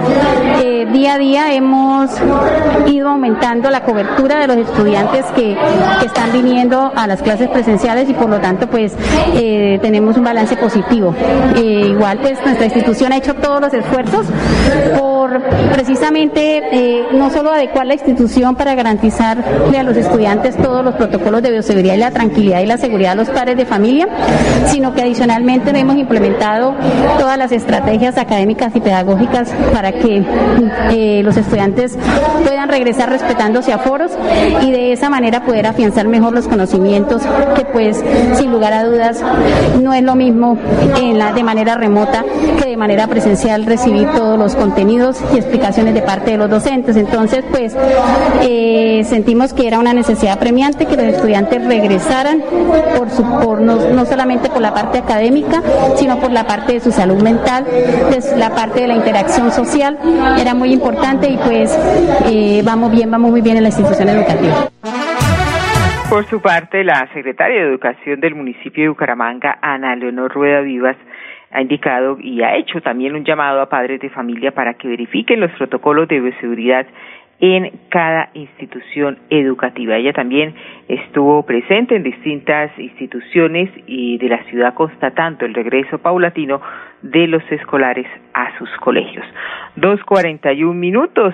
Eh, 0.64 0.88
día 0.94 1.16
a 1.16 1.18
día 1.18 1.54
hemos 1.54 2.12
ido 2.86 3.10
aumentando 3.10 3.70
la 3.70 3.84
cobertura 3.84 4.40
de 4.40 4.48
los 4.48 4.58
estudiantes 4.58 5.26
que, 5.36 5.58
que 6.00 6.06
están 6.06 6.32
viniendo 6.32 6.94
a 6.96 7.08
las 7.08 7.22
clases 7.22 7.50
presenciales 7.50 8.10
y 8.10 8.14
por 8.14 8.30
lo 8.30 8.40
tanto, 8.40 8.68
pues 8.68 8.96
eh, 9.36 9.80
tenemos 9.82 10.16
un 10.16 10.24
balance 10.24 10.56
positivo. 10.56 11.14
igual, 11.58 12.20
pues 12.20 12.40
nuestra 12.46 12.66
institución 12.66 13.12
ha 13.12 13.18
hecho 13.18 13.34
todos 13.36 13.60
los 13.60 13.74
esfuerzos 13.74 14.28
por 14.98 15.42
precisamente 15.74 16.37
eh, 16.40 17.08
no 17.14 17.30
solo 17.30 17.52
adecuar 17.52 17.88
la 17.88 17.94
institución 17.94 18.56
para 18.56 18.76
garantizarle 18.76 19.78
a 19.78 19.84
los 19.84 19.98
estudiantes 19.98 20.56
todos 20.58 20.84
los 20.84 20.96
protocolos 20.96 21.42
de 21.42 21.52
bioseguridad 21.52 21.96
y 21.96 21.98
la 21.98 22.12
tranquilidad 22.12 22.62
y 22.62 22.66
la 22.66 22.78
seguridad 22.78 23.12
de 23.12 23.16
los 23.18 23.30
padres 23.30 23.58
de 23.58 23.66
familia, 23.66 24.08
sino 24.68 24.94
que 24.94 25.02
adicionalmente 25.02 25.72
hemos 25.78 25.96
implementado 25.96 26.76
todas 27.20 27.38
las 27.38 27.52
estrategias 27.52 28.18
académicas 28.18 28.76
y 28.76 28.80
pedagógicas 28.82 29.50
para 29.74 29.92
que 29.92 30.24
eh, 30.92 31.22
los 31.24 31.38
estudiantes 31.38 31.98
puedan 32.44 32.70
regresar 32.70 33.10
respetándose 33.10 33.74
a 33.74 33.80
foros 33.80 34.12
y 34.62 34.72
de 34.72 34.94
esa 34.94 35.10
manera 35.10 35.44
poder 35.44 35.68
afianzar 35.68 36.08
mejor 36.08 36.34
los 36.34 36.48
conocimientos 36.48 37.22
que 37.56 37.66
pues 37.66 38.04
sin 38.36 38.52
lugar 38.52 38.74
a 38.74 38.84
dudas 38.84 39.24
no 39.82 39.94
es 39.94 40.04
lo 40.04 40.16
mismo 40.16 40.58
de 41.36 41.44
manera 41.44 41.76
remota 41.76 42.24
que 42.62 42.70
de 42.70 42.78
manera 42.78 43.08
presencial 43.08 43.66
recibir 43.66 44.08
todos 44.12 44.38
los 44.38 44.56
contenidos 44.56 45.18
y 45.34 45.38
explicaciones 45.38 45.94
de 45.94 46.02
parte 46.02 46.17
de 46.26 46.38
los 46.38 46.50
docentes. 46.50 46.96
Entonces 46.98 47.44
pues 47.50 47.76
eh, 48.42 49.02
sentimos 49.06 49.54
que 49.54 49.68
era 49.68 49.80
una 49.80 49.94
necesidad 49.94 50.40
premiante 50.40 50.86
que 50.86 50.96
los 50.96 51.06
estudiantes 51.06 51.66
regresaran 51.66 52.42
por 52.98 53.10
su, 53.10 53.24
por 53.42 53.62
no, 53.62 53.90
no 53.90 54.06
solamente 54.06 54.50
por 54.50 54.62
la 54.62 54.74
parte 54.74 55.00
académica, 55.00 55.62
sino 55.96 56.20
por 56.20 56.32
la 56.32 56.46
parte 56.46 56.74
de 56.74 56.80
su 56.80 56.92
salud 56.92 57.22
mental, 57.22 57.66
de 57.66 58.38
la 58.38 58.54
parte 58.54 58.82
de 58.82 58.88
la 58.88 58.96
interacción 58.96 59.52
social, 59.52 59.98
era 60.40 60.54
muy 60.54 60.72
importante 60.72 61.30
y 61.30 61.38
pues 61.38 61.78
eh, 62.26 62.62
vamos 62.64 62.92
bien, 62.92 63.10
vamos 63.10 63.32
muy 63.32 63.42
bien 63.42 63.58
en 63.58 63.64
la 63.64 63.70
institución 63.70 64.10
educativa. 64.10 64.70
Por 66.10 66.26
su 66.28 66.42
parte, 66.42 66.86
la 66.86 67.06
secretaria 67.14 67.62
de 67.62 67.68
Educación 67.68 68.22
del 68.22 68.34
municipio 68.34 68.84
de 68.84 68.90
Bucaramanga, 68.90 69.60
Ana 69.62 69.94
Leonor 69.96 70.32
Rueda 70.32 70.62
Vivas, 70.62 70.96
ha 71.52 71.62
indicado 71.62 72.18
y 72.20 72.42
ha 72.42 72.56
hecho 72.56 72.82
también 72.82 73.16
un 73.16 73.24
llamado 73.24 73.62
a 73.62 73.70
padres 73.70 74.00
de 74.02 74.10
familia 74.10 74.52
para 74.52 74.74
que 74.76 74.88
verifiquen 74.88 75.40
los 75.40 75.52
protocolos 75.52 76.08
de 76.08 76.20
bioseguridad 76.20 76.88
en 77.40 77.72
cada 77.90 78.30
institución 78.34 79.20
educativa. 79.30 79.96
Ella 79.96 80.14
también 80.14 80.56
estuvo 80.88 81.44
presente 81.46 81.96
en 81.96 82.04
distintas 82.04 82.72
instituciones 82.80 83.70
y 83.86 84.18
de 84.18 84.30
la 84.30 84.44
ciudad 84.46 84.74
constatando 84.74 85.46
el 85.46 85.54
regreso 85.54 86.00
paulatino 86.00 86.62
de 87.04 87.28
los 87.28 87.44
escolares 87.52 88.08
a 88.34 88.58
sus 88.58 88.70
colegios. 88.78 89.26
Dos 89.76 90.04
cuarenta 90.04 90.52
y 90.52 90.64
un 90.64 90.80
minutos. 90.80 91.34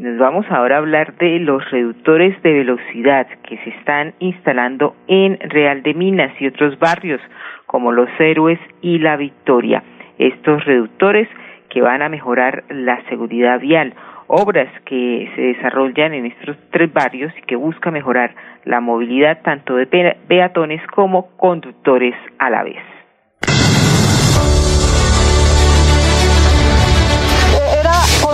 Nos 0.00 0.16
vamos 0.16 0.46
ahora 0.48 0.76
a 0.76 0.78
hablar 0.78 1.14
de 1.18 1.38
los 1.40 1.70
reductores 1.70 2.42
de 2.42 2.54
velocidad 2.54 3.26
que 3.46 3.58
se 3.58 3.68
están 3.68 4.14
instalando 4.18 4.96
en 5.08 5.38
Real 5.40 5.82
de 5.82 5.92
Minas 5.92 6.32
y 6.40 6.46
otros 6.46 6.78
barrios 6.78 7.20
como 7.66 7.92
Los 7.92 8.08
Héroes 8.18 8.58
y 8.80 8.98
La 8.98 9.18
Victoria. 9.18 9.82
Estos 10.16 10.64
reductores 10.64 11.28
que 11.68 11.82
van 11.82 12.00
a 12.00 12.08
mejorar 12.08 12.64
la 12.70 13.04
seguridad 13.10 13.60
vial 13.60 13.92
obras 14.26 14.72
que 14.86 15.30
se 15.36 15.42
desarrollan 15.42 16.14
en 16.14 16.24
estos 16.24 16.56
tres 16.70 16.90
barrios 16.90 17.34
y 17.36 17.42
que 17.42 17.56
busca 17.56 17.90
mejorar 17.90 18.34
la 18.64 18.80
movilidad 18.80 19.42
tanto 19.42 19.76
de 19.76 19.86
peatones 19.86 20.80
como 20.94 21.36
conductores 21.36 22.14
a 22.38 22.48
la 22.48 22.62
vez. 22.62 22.99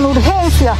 Urgencia, 0.06 0.74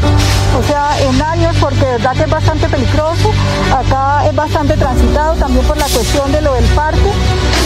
o 0.59 0.63
sea, 0.63 0.99
en 1.01 1.21
años 1.23 1.57
porque 1.61 1.85
de 1.85 1.93
verdad 1.93 2.13
que 2.13 2.23
es 2.23 2.31
bastante 2.31 2.69
peligroso, 2.69 3.31
acá 3.75 4.27
es 4.27 4.35
bastante 4.35 4.77
transitado 4.77 5.35
también 5.35 5.65
por 5.67 5.77
la 5.77 5.87
cuestión 5.87 6.31
de 6.33 6.41
lo 6.41 6.55
del 6.55 6.65
parque 6.67 7.11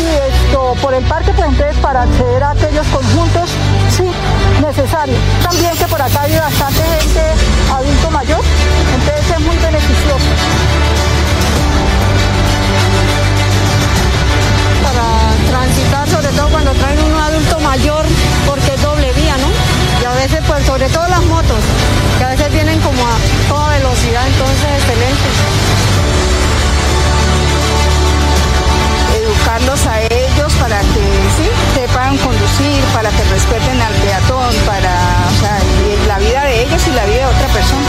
y 0.01 0.07
esto 0.33 0.75
por 0.81 0.95
el 0.95 1.05
parque 1.05 1.33
pues 1.33 1.49
entonces 1.49 1.77
para 1.79 2.03
acceder 2.03 2.43
a 2.43 2.51
aquellos 2.51 2.87
conjuntos 2.87 3.51
sí 3.91 4.11
necesario. 4.61 5.17
También 5.43 5.77
que 5.77 5.85
por 5.87 6.01
acá 6.01 6.23
hay 6.23 6.37
bastante 6.37 6.83
gente 6.83 7.21
adulto 7.73 8.11
mayor, 8.11 8.41
entonces 8.95 9.31
es 9.31 9.41
muy 9.41 9.57
beneficioso. 9.57 10.31
Para 14.83 15.51
transitar, 15.51 16.09
sobre 16.09 16.29
todo 16.29 16.49
cuando 16.49 16.73
traen 16.73 17.01
un 17.01 17.21
adulto 17.21 17.61
mayor, 17.61 18.07
veces, 20.21 20.41
pues 20.47 20.67
sobre 20.67 20.87
todo 20.91 21.09
las 21.09 21.23
motos, 21.25 21.57
que 22.19 22.25
a 22.25 22.29
veces 22.29 22.53
vienen 22.53 22.79
como 22.81 23.03
a 23.03 23.17
toda 23.49 23.71
velocidad, 23.71 24.27
entonces 24.27 24.69
excelente. 24.77 25.29
Educarlos 29.17 29.87
a 29.87 30.01
ellos 30.03 30.53
para 30.61 30.81
que 30.81 31.03
sí 31.37 31.49
sepan 31.75 32.19
conducir, 32.19 32.85
para 32.93 33.09
que 33.09 33.25
respeten 33.25 33.81
al 33.81 33.95
peatón, 33.95 34.55
para 34.67 34.93
la 36.07 36.19
vida 36.19 36.45
de 36.45 36.65
ellos 36.65 36.87
y 36.87 36.91
la 36.93 37.05
vida 37.07 37.17
de 37.17 37.27
otra 37.27 37.49
persona. 37.49 37.89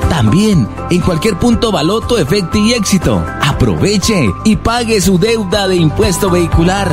También 0.11 0.67
en 0.89 0.99
cualquier 0.99 1.39
punto 1.39 1.71
baloto, 1.71 2.17
efecto 2.17 2.57
y 2.57 2.73
éxito. 2.73 3.23
Aproveche 3.41 4.29
y 4.43 4.57
pague 4.57 4.99
su 4.99 5.17
deuda 5.17 5.69
de 5.69 5.77
impuesto 5.77 6.29
vehicular. 6.29 6.91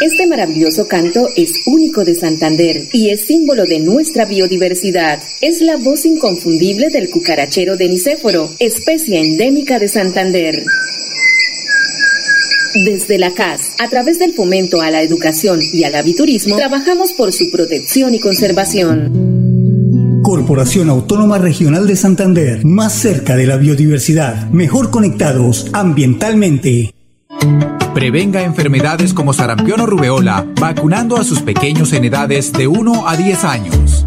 Este 0.00 0.28
maravilloso 0.28 0.86
canto 0.86 1.28
es 1.34 1.52
único 1.66 2.04
de 2.04 2.14
Santander 2.14 2.76
y 2.92 3.10
es 3.10 3.26
símbolo 3.26 3.64
de 3.64 3.80
nuestra 3.80 4.24
biodiversidad. 4.24 5.20
Es 5.40 5.60
la 5.62 5.78
voz 5.78 6.06
inconfundible 6.06 6.90
del 6.90 7.10
cucarachero 7.10 7.76
de 7.76 7.88
Nicéforo, 7.88 8.50
especie 8.60 9.18
endémica 9.18 9.80
de 9.80 9.88
Santander. 9.88 10.64
Desde 12.74 13.18
la 13.18 13.32
CAS, 13.32 13.76
a 13.78 13.88
través 13.88 14.18
del 14.18 14.34
fomento 14.34 14.82
a 14.82 14.90
la 14.90 15.02
educación 15.02 15.58
y 15.72 15.84
al 15.84 15.94
aviturismo, 15.94 16.56
trabajamos 16.56 17.14
por 17.14 17.32
su 17.32 17.50
protección 17.50 18.14
y 18.14 18.20
conservación. 18.20 20.20
Corporación 20.22 20.90
Autónoma 20.90 21.38
Regional 21.38 21.86
de 21.86 21.96
Santander, 21.96 22.66
más 22.66 22.92
cerca 22.92 23.36
de 23.36 23.46
la 23.46 23.56
biodiversidad, 23.56 24.50
mejor 24.50 24.90
conectados 24.90 25.68
ambientalmente. 25.72 26.94
Prevenga 27.94 28.42
enfermedades 28.42 29.14
como 29.14 29.32
sarampión 29.32 29.80
o 29.80 29.86
rubeola 29.86 30.46
vacunando 30.60 31.16
a 31.16 31.24
sus 31.24 31.40
pequeños 31.40 31.94
en 31.94 32.04
edades 32.04 32.52
de 32.52 32.66
1 32.66 33.08
a 33.08 33.16
10 33.16 33.44
años. 33.44 34.06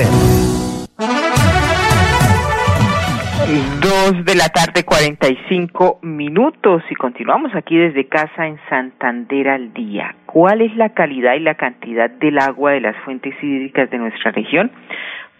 Dos 3.81 4.25
de 4.25 4.35
la 4.35 4.47
tarde, 4.49 4.85
45 4.85 5.99
minutos 6.03 6.83
y 6.89 6.95
continuamos 6.95 7.53
aquí 7.55 7.77
desde 7.77 8.07
casa 8.07 8.47
en 8.47 8.57
Santander 8.69 9.49
al 9.49 9.73
día. 9.73 10.15
¿Cuál 10.25 10.61
es 10.61 10.75
la 10.75 10.89
calidad 10.89 11.33
y 11.33 11.39
la 11.39 11.55
cantidad 11.55 12.09
del 12.09 12.39
agua 12.39 12.71
de 12.71 12.81
las 12.81 12.95
fuentes 13.03 13.33
hídricas 13.43 13.89
de 13.89 13.97
nuestra 13.97 14.31
región? 14.31 14.71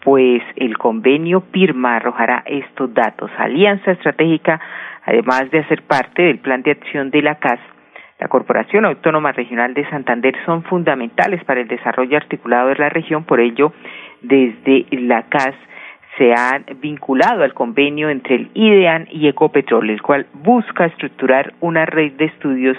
Pues 0.03 0.41
el 0.56 0.77
convenio 0.77 1.41
PIRMA 1.41 1.98
arrojará 1.98 2.44
estos 2.46 2.94
datos. 2.94 3.32
Alianza 3.38 3.91
Estratégica, 3.91 4.60
además 5.06 5.50
de 5.51 5.60
hacer 5.60 5.84
parte 5.84 6.24
del 6.24 6.39
plan 6.39 6.63
de 6.63 6.72
acción 6.72 7.12
de 7.12 7.22
la 7.22 7.36
CAS, 7.36 7.60
la 8.22 8.27
Corporación 8.27 8.86
Autónoma 8.86 9.32
Regional 9.32 9.74
de 9.74 9.89
Santander 9.89 10.36
son 10.46 10.62
fundamentales 10.63 11.44
para 11.44 11.60
el 11.60 11.68
desarrollo 11.68 12.18
articulado 12.18 12.70
de 12.70 12.75
la 12.75 12.89
región, 12.89 13.24
por 13.24 13.39
ello, 13.39 13.74
desde 14.22 14.86
la 14.92 15.24
CAS 15.24 15.56
se 16.18 16.34
han 16.34 16.66
vinculado 16.82 17.44
al 17.44 17.54
convenio 17.54 18.10
entre 18.10 18.36
el 18.36 18.51
IDEAN 18.54 19.08
y 19.12 19.28
Ecopetrol, 19.28 19.90
el 19.90 20.01
cual 20.01 20.28
busca 20.34 20.86
estructurar 20.86 21.54
una 21.62 21.86
red 21.86 22.13
de 22.13 22.25
estudios 22.25 22.78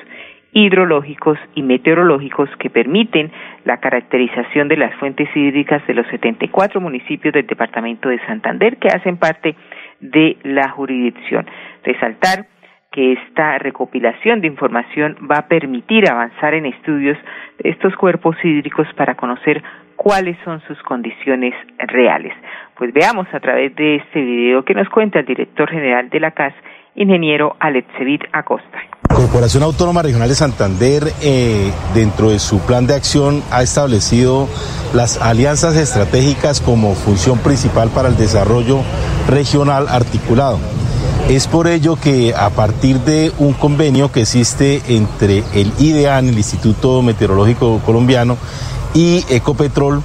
hidrológicos 0.53 1.39
y 1.55 1.63
meteorológicos 1.63 2.51
que 2.59 2.69
permiten 2.69 3.33
la 3.65 3.79
caracterización 3.79 4.69
de 4.69 4.77
las 4.77 4.95
fuentes 4.97 5.29
hídricas 5.35 5.87
de 5.87 5.95
los 5.95 6.07
74 6.09 6.81
municipios 6.81 7.33
del 7.33 7.47
departamento 7.47 8.11
de 8.11 8.19
Santander 8.27 8.77
que 8.77 8.89
hacen 8.89 9.17
parte 9.17 9.57
de 10.01 10.37
la 10.43 10.69
jurisdicción. 10.69 11.47
Resaltar 11.85 12.47
que 12.91 13.15
esta 13.15 13.57
recopilación 13.59 14.43
de 14.43 14.49
información 14.49 15.17
va 15.29 15.39
a 15.39 15.49
permitir 15.49 16.09
avanzar 16.11 16.53
en 16.53 16.67
estudios 16.67 17.17
de 17.59 17.71
estos 17.71 17.97
cuerpos 17.97 18.37
hídricos 18.45 18.87
para 18.95 19.15
conocer 19.15 19.63
cuáles 20.03 20.37
son 20.45 20.61
sus 20.67 20.77
condiciones 20.83 21.55
reales. 21.79 22.33
Pues 22.77 22.93
veamos 22.93 23.27
a 23.33 23.39
través 23.39 23.75
de 23.77 23.97
este 23.97 24.21
video 24.21 24.65
que 24.65 24.75
nos 24.75 24.89
cuenta 24.89 25.21
el 25.21 25.27
director 25.27 25.71
general 25.71 26.11
de 26.11 26.19
la 26.19 26.33
CAS, 26.33 26.53
ingeniero 26.97 27.57
Alexevit 27.61 28.23
Acosta. 28.33 28.79
Corporación 29.09 29.63
Autónoma 29.63 30.03
Regional 30.03 30.29
de 30.29 30.35
Santander, 30.35 31.05
eh, 31.23 31.71
dentro 31.95 32.31
de 32.31 32.41
su 32.41 32.59
plan 32.67 32.87
de 32.87 32.95
acción, 32.95 33.43
ha 33.53 33.63
establecido 33.63 34.49
las 34.93 35.23
alianzas 35.23 35.77
estratégicas 35.77 36.61
como 36.61 36.95
función 36.95 37.39
principal 37.39 37.89
para 37.91 38.09
el 38.09 38.17
desarrollo 38.17 38.81
regional 39.29 39.87
articulado. 39.89 40.59
Es 41.29 41.47
por 41.47 41.69
ello 41.69 41.95
que 41.95 42.35
a 42.37 42.51
partir 42.51 42.99
de 43.01 43.31
un 43.39 43.53
convenio 43.53 44.11
que 44.11 44.23
existe 44.23 44.83
entre 44.89 45.45
el 45.55 45.73
IDEAN, 45.79 46.29
el 46.29 46.37
Instituto 46.37 47.01
Meteorológico 47.03 47.81
Colombiano, 47.87 48.37
y 48.95 49.25
Ecopetrol, 49.29 50.03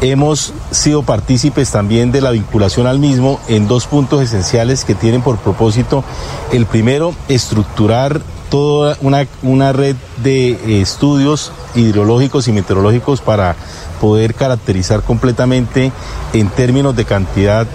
hemos 0.00 0.52
sido 0.70 1.02
partícipes 1.02 1.70
también 1.70 2.12
de 2.12 2.20
la 2.20 2.30
vinculación 2.30 2.86
al 2.86 2.98
mismo 2.98 3.40
en 3.48 3.66
dos 3.66 3.86
puntos 3.86 4.22
esenciales 4.22 4.84
que 4.84 4.94
tienen 4.94 5.22
por 5.22 5.38
propósito, 5.38 6.04
el 6.52 6.66
primero, 6.66 7.14
estructurar 7.28 8.20
toda 8.50 8.96
una, 9.02 9.26
una 9.42 9.72
red 9.72 9.96
de 10.22 10.80
estudios 10.80 11.52
hidrológicos 11.74 12.48
y 12.48 12.52
meteorológicos 12.52 13.20
para 13.20 13.56
poder 14.00 14.34
caracterizar 14.34 15.02
completamente 15.02 15.92
en 16.32 16.48
términos 16.48 16.96
de 16.96 17.04
cantidad 17.04 17.66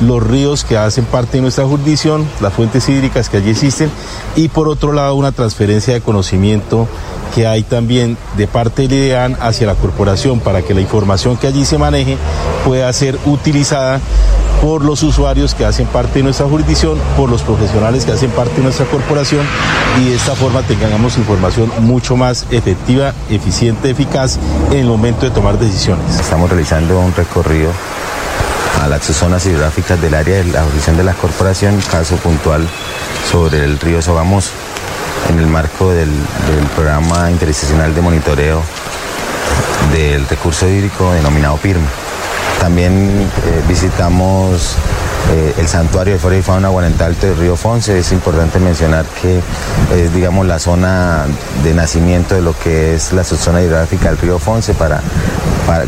los 0.00 0.22
ríos 0.22 0.64
que 0.64 0.76
hacen 0.76 1.04
parte 1.04 1.38
de 1.38 1.42
nuestra 1.42 1.64
jurisdicción, 1.66 2.26
las 2.40 2.52
fuentes 2.52 2.88
hídricas 2.88 3.28
que 3.28 3.38
allí 3.38 3.50
existen 3.50 3.90
y 4.36 4.48
por 4.48 4.68
otro 4.68 4.92
lado 4.92 5.14
una 5.14 5.32
transferencia 5.32 5.94
de 5.94 6.00
conocimiento 6.00 6.86
que 7.34 7.46
hay 7.46 7.62
también 7.62 8.16
de 8.36 8.46
parte 8.46 8.82
del 8.82 8.92
IDEAN 8.92 9.36
hacia 9.40 9.66
la 9.66 9.74
corporación 9.74 10.40
para 10.40 10.62
que 10.62 10.74
la 10.74 10.80
información 10.80 11.36
que 11.36 11.46
allí 11.46 11.64
se 11.64 11.78
maneje 11.78 12.16
pueda 12.64 12.92
ser 12.92 13.18
utilizada 13.26 14.00
por 14.62 14.84
los 14.84 15.02
usuarios 15.02 15.54
que 15.54 15.64
hacen 15.64 15.86
parte 15.86 16.18
de 16.18 16.24
nuestra 16.24 16.46
jurisdicción, 16.46 16.98
por 17.16 17.30
los 17.30 17.42
profesionales 17.42 18.04
que 18.04 18.12
hacen 18.12 18.30
parte 18.30 18.56
de 18.56 18.62
nuestra 18.62 18.86
corporación 18.86 19.46
y 20.00 20.08
de 20.08 20.16
esta 20.16 20.34
forma 20.34 20.62
tengamos 20.62 21.16
información 21.16 21.70
mucho 21.80 22.16
más 22.16 22.46
efectiva, 22.50 23.14
eficiente, 23.30 23.90
eficaz 23.90 24.38
en 24.72 24.78
el 24.78 24.86
momento 24.86 25.26
de 25.26 25.30
tomar 25.30 25.58
decisiones. 25.58 26.18
Estamos 26.18 26.50
realizando 26.50 26.98
un 26.98 27.14
recorrido 27.14 27.70
a 28.80 28.88
las 28.88 29.04
zonas 29.04 29.44
hidrográficas 29.46 30.00
del 30.00 30.14
área 30.14 30.38
de 30.38 30.44
la 30.44 30.62
jurisdicción 30.62 30.96
de 30.96 31.04
la 31.04 31.14
corporación, 31.14 31.80
caso 31.90 32.16
puntual 32.16 32.66
sobre 33.30 33.64
el 33.64 33.78
río 33.78 34.00
Sogamoso, 34.00 34.50
en 35.30 35.38
el 35.38 35.46
marco 35.46 35.90
del, 35.90 36.10
programa 36.74 37.30
interinstitucional 37.30 37.94
de 37.94 38.00
monitoreo 38.00 38.62
del 39.92 40.28
recurso 40.28 40.68
hídrico 40.68 41.12
denominado 41.12 41.56
PIRMA. 41.56 41.88
También 42.60 42.92
eh, 42.92 43.62
visitamos 43.68 44.76
eh, 45.32 45.54
el 45.58 45.68
santuario 45.68 46.14
de 46.14 46.18
flora 46.18 46.36
y 46.36 46.42
fauna 46.42 46.68
Guarentalto 46.68 47.26
del 47.26 47.36
río 47.36 47.56
Fonse. 47.56 47.98
Es 47.98 48.12
importante 48.12 48.58
mencionar 48.58 49.04
que 49.20 49.40
es, 49.94 50.14
digamos, 50.14 50.46
la 50.46 50.58
zona 50.58 51.26
de 51.62 51.74
nacimiento 51.74 52.34
de 52.34 52.42
lo 52.42 52.58
que 52.58 52.94
es 52.94 53.12
la 53.12 53.24
subzona 53.24 53.62
hidrográfica 53.62 54.08
del 54.08 54.18
río 54.18 54.38
Fonse 54.38 54.74
para, 54.74 55.00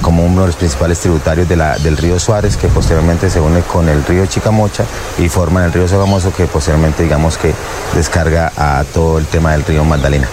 como 0.02 0.24
uno 0.24 0.42
de 0.42 0.46
los 0.48 0.56
principales 0.56 0.98
tributarios 1.00 1.48
del 1.48 1.96
río 1.96 2.18
Suárez, 2.18 2.56
que 2.56 2.68
posteriormente 2.68 3.30
se 3.30 3.40
une 3.40 3.60
con 3.62 3.88
el 3.88 4.04
río 4.04 4.26
Chicamocha 4.26 4.84
y 5.18 5.28
forman 5.28 5.64
el 5.64 5.72
río 5.72 5.88
Sogamoso, 5.88 6.32
que 6.32 6.46
posteriormente, 6.46 7.02
digamos, 7.02 7.38
que 7.38 7.54
descarga 7.94 8.52
a 8.56 8.84
todo 8.84 9.18
el 9.18 9.26
tema 9.26 9.52
del 9.52 9.64
río 9.64 9.84
Magdalena. 9.84 10.28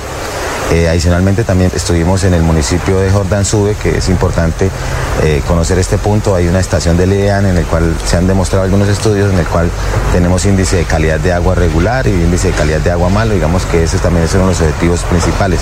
Eh, 0.71 0.89
adicionalmente 0.89 1.45
también 1.45 1.71
estuvimos 1.73 2.25
en 2.25 2.34
el 2.34 2.41
municipio 2.43 2.99
de 2.99 3.10
Jordán 3.10 3.45
Sube, 3.45 3.75
que 3.75 3.97
es 3.97 4.10
importante 4.10 4.69
eh, 5.23 5.41
conocer 5.47 5.80
este 5.80 5.97
punto. 5.97 6.36
Hay 6.36 6.47
una 6.47 6.60
estación 6.60 6.97
del 6.97 7.13
IDEAN 7.13 7.45
en 7.45 7.58
el 7.58 7.65
cual 7.65 7.95
se 8.06 8.17
han 8.17 8.27
demostrado 8.27 8.65
algunos 8.65 8.89
estudios 8.89 9.32
en 9.32 9.39
el 9.39 9.45
cual 9.45 9.69
tenemos 10.12 10.45
índice 10.45 10.77
de 10.77 10.84
calidad 10.84 11.21
de 11.21 11.32
agua 11.32 11.56
regular 11.56 12.06
y 12.08 12.12
índice 12.12 12.49
de 12.49 12.53
calidad 12.53 12.82
de 12.82 12.91
agua 12.91 13.08
malo. 13.10 13.34
Digamos 13.34 13.63
que 13.65 13.84
ese 13.84 13.97
también 13.99 14.25
es 14.25 14.34
uno 14.34 14.43
de 14.43 14.49
los 14.49 14.62
objetivos 14.62 15.01
principales. 15.01 15.62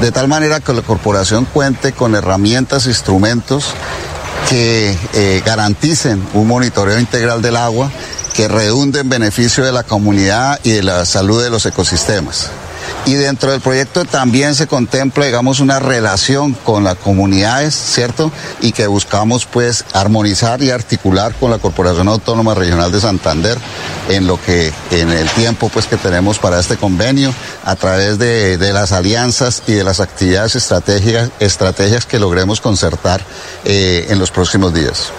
De 0.00 0.12
tal 0.12 0.28
manera 0.28 0.60
que 0.60 0.72
la 0.72 0.82
corporación 0.82 1.46
cuente 1.46 1.92
con 1.92 2.14
herramientas, 2.14 2.86
instrumentos 2.86 3.74
que 4.48 4.96
eh, 5.14 5.42
garanticen 5.44 6.24
un 6.34 6.46
monitoreo 6.46 7.00
integral 7.00 7.42
del 7.42 7.56
agua 7.56 7.90
que 8.34 8.46
redunde 8.46 9.00
en 9.00 9.08
beneficio 9.08 9.64
de 9.64 9.72
la 9.72 9.82
comunidad 9.82 10.60
y 10.62 10.72
de 10.72 10.82
la 10.82 11.04
salud 11.04 11.42
de 11.42 11.50
los 11.50 11.66
ecosistemas. 11.66 12.50
Y 13.06 13.14
dentro 13.14 13.50
del 13.50 13.60
proyecto 13.60 14.04
también 14.04 14.54
se 14.54 14.66
contempla, 14.66 15.26
digamos, 15.26 15.60
una 15.60 15.78
relación 15.78 16.54
con 16.54 16.84
las 16.84 16.94
comunidades, 16.96 17.74
¿cierto? 17.74 18.32
Y 18.60 18.72
que 18.72 18.86
buscamos, 18.86 19.44
pues, 19.44 19.84
armonizar 19.92 20.62
y 20.62 20.70
articular 20.70 21.34
con 21.34 21.50
la 21.50 21.58
Corporación 21.58 22.08
Autónoma 22.08 22.54
Regional 22.54 22.90
de 22.90 23.00
Santander 23.00 23.58
en 24.08 24.26
lo 24.26 24.40
que, 24.40 24.72
en 24.90 25.10
el 25.10 25.28
tiempo, 25.30 25.68
pues, 25.68 25.86
que 25.86 25.96
tenemos 25.96 26.38
para 26.38 26.58
este 26.58 26.76
convenio, 26.76 27.34
a 27.64 27.76
través 27.76 28.18
de, 28.18 28.56
las 28.72 28.92
alianzas 28.92 29.62
y 29.66 29.72
de 29.72 29.84
las 29.84 30.00
actividades 30.00 30.56
estratégicas, 30.56 31.30
estrategias 31.40 32.06
que 32.06 32.18
logremos 32.18 32.60
concertar 32.60 33.20
eh, 33.64 34.06
en 34.08 34.18
los 34.18 34.30
próximos 34.30 34.72
días. 34.72 35.12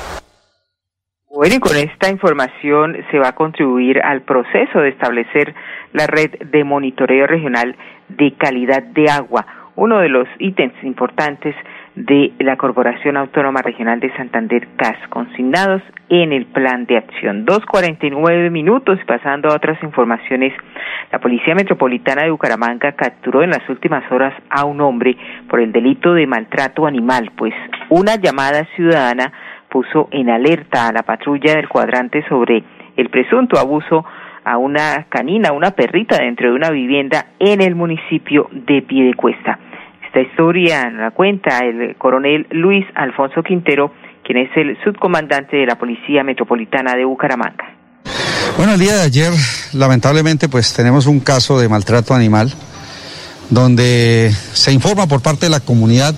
Bueno, 1.35 1.55
y 1.55 1.59
con 1.59 1.75
esta 1.75 2.09
información 2.09 2.95
se 3.11 3.19
va 3.19 3.27
a 3.27 3.35
contribuir 3.35 4.01
al 4.01 4.21
proceso 4.21 4.79
de 4.79 4.87
establecer 4.87 5.53
la 5.95 6.07
red 6.07 6.31
de 6.51 6.63
monitoreo 6.63 7.25
regional 7.25 7.75
de 8.09 8.33
calidad 8.33 8.83
de 8.83 9.09
agua, 9.09 9.45
uno 9.75 9.99
de 9.99 10.09
los 10.09 10.27
ítems 10.39 10.75
importantes 10.83 11.55
de 11.95 12.33
la 12.39 12.57
Corporación 12.57 13.15
Autónoma 13.15 13.61
Regional 13.61 14.01
de 14.01 14.13
Santander 14.17 14.67
CAS, 14.75 14.97
consignados 15.09 15.81
en 16.09 16.33
el 16.33 16.45
plan 16.45 16.85
de 16.85 16.97
acción. 16.97 17.45
Dos 17.45 17.65
cuarenta 17.65 18.05
y 18.05 18.09
nueve 18.09 18.49
minutos, 18.49 18.99
pasando 19.07 19.49
a 19.49 19.55
otras 19.55 19.81
informaciones, 19.83 20.53
la 21.11 21.19
Policía 21.19 21.55
Metropolitana 21.55 22.23
de 22.23 22.31
Bucaramanga 22.31 22.91
capturó 22.91 23.43
en 23.43 23.51
las 23.51 23.67
últimas 23.69 24.03
horas 24.11 24.33
a 24.49 24.65
un 24.65 24.81
hombre 24.81 25.15
por 25.49 25.61
el 25.61 25.71
delito 25.71 26.13
de 26.13 26.27
maltrato 26.27 26.85
animal, 26.85 27.31
pues 27.37 27.53
una 27.89 28.17
llamada 28.17 28.65
ciudadana 28.75 29.31
puso 29.69 30.09
en 30.11 30.29
alerta 30.29 30.87
a 30.87 30.91
la 30.91 31.03
patrulla 31.03 31.55
del 31.55 31.69
cuadrante 31.69 32.25
sobre 32.27 32.63
el 32.97 33.09
presunto 33.09 33.57
abuso 33.57 34.05
a 34.45 34.57
una 34.57 35.07
canina, 35.09 35.51
una 35.51 35.71
perrita 35.71 36.17
dentro 36.17 36.49
de 36.49 36.55
una 36.55 36.69
vivienda 36.69 37.27
en 37.39 37.61
el 37.61 37.75
municipio 37.75 38.47
de 38.51 38.83
Piedecuesta. 38.83 39.59
Esta 40.05 40.21
historia 40.21 40.89
la 40.91 41.11
cuenta 41.11 41.59
el 41.59 41.95
coronel 41.97 42.47
Luis 42.51 42.85
Alfonso 42.93 43.41
Quintero, 43.43 43.91
quien 44.23 44.37
es 44.37 44.49
el 44.55 44.77
subcomandante 44.83 45.57
de 45.57 45.65
la 45.65 45.75
Policía 45.75 46.23
Metropolitana 46.23 46.95
de 46.95 47.03
Bucaramanga. 47.03 47.73
Bueno, 48.55 48.73
el 48.73 48.79
día 48.79 48.95
de 48.95 49.01
ayer, 49.01 49.33
lamentablemente, 49.73 50.47
pues 50.47 50.73
tenemos 50.73 51.07
un 51.07 51.19
caso 51.19 51.59
de 51.59 51.67
maltrato 51.67 52.13
animal 52.13 52.53
donde 53.49 54.31
se 54.31 54.71
informa 54.71 55.07
por 55.07 55.21
parte 55.21 55.47
de 55.47 55.49
la 55.49 55.59
comunidad 55.59 56.15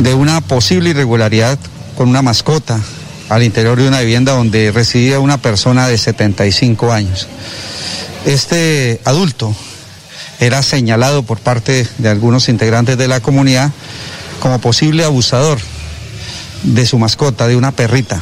de 0.00 0.14
una 0.14 0.40
posible 0.40 0.90
irregularidad 0.90 1.58
con 1.96 2.08
una 2.08 2.22
mascota 2.22 2.78
al 3.28 3.42
interior 3.42 3.80
de 3.80 3.88
una 3.88 4.00
vivienda 4.00 4.32
donde 4.32 4.70
residía 4.72 5.20
una 5.20 5.38
persona 5.38 5.88
de 5.88 5.98
75 5.98 6.92
años. 6.92 7.28
Este 8.26 9.00
adulto 9.04 9.54
era 10.40 10.62
señalado 10.62 11.22
por 11.22 11.38
parte 11.38 11.86
de 11.98 12.08
algunos 12.08 12.48
integrantes 12.48 12.98
de 12.98 13.08
la 13.08 13.20
comunidad 13.20 13.70
como 14.40 14.60
posible 14.60 15.04
abusador 15.04 15.58
de 16.62 16.86
su 16.86 16.98
mascota, 16.98 17.46
de 17.46 17.56
una 17.56 17.72
perrita. 17.72 18.20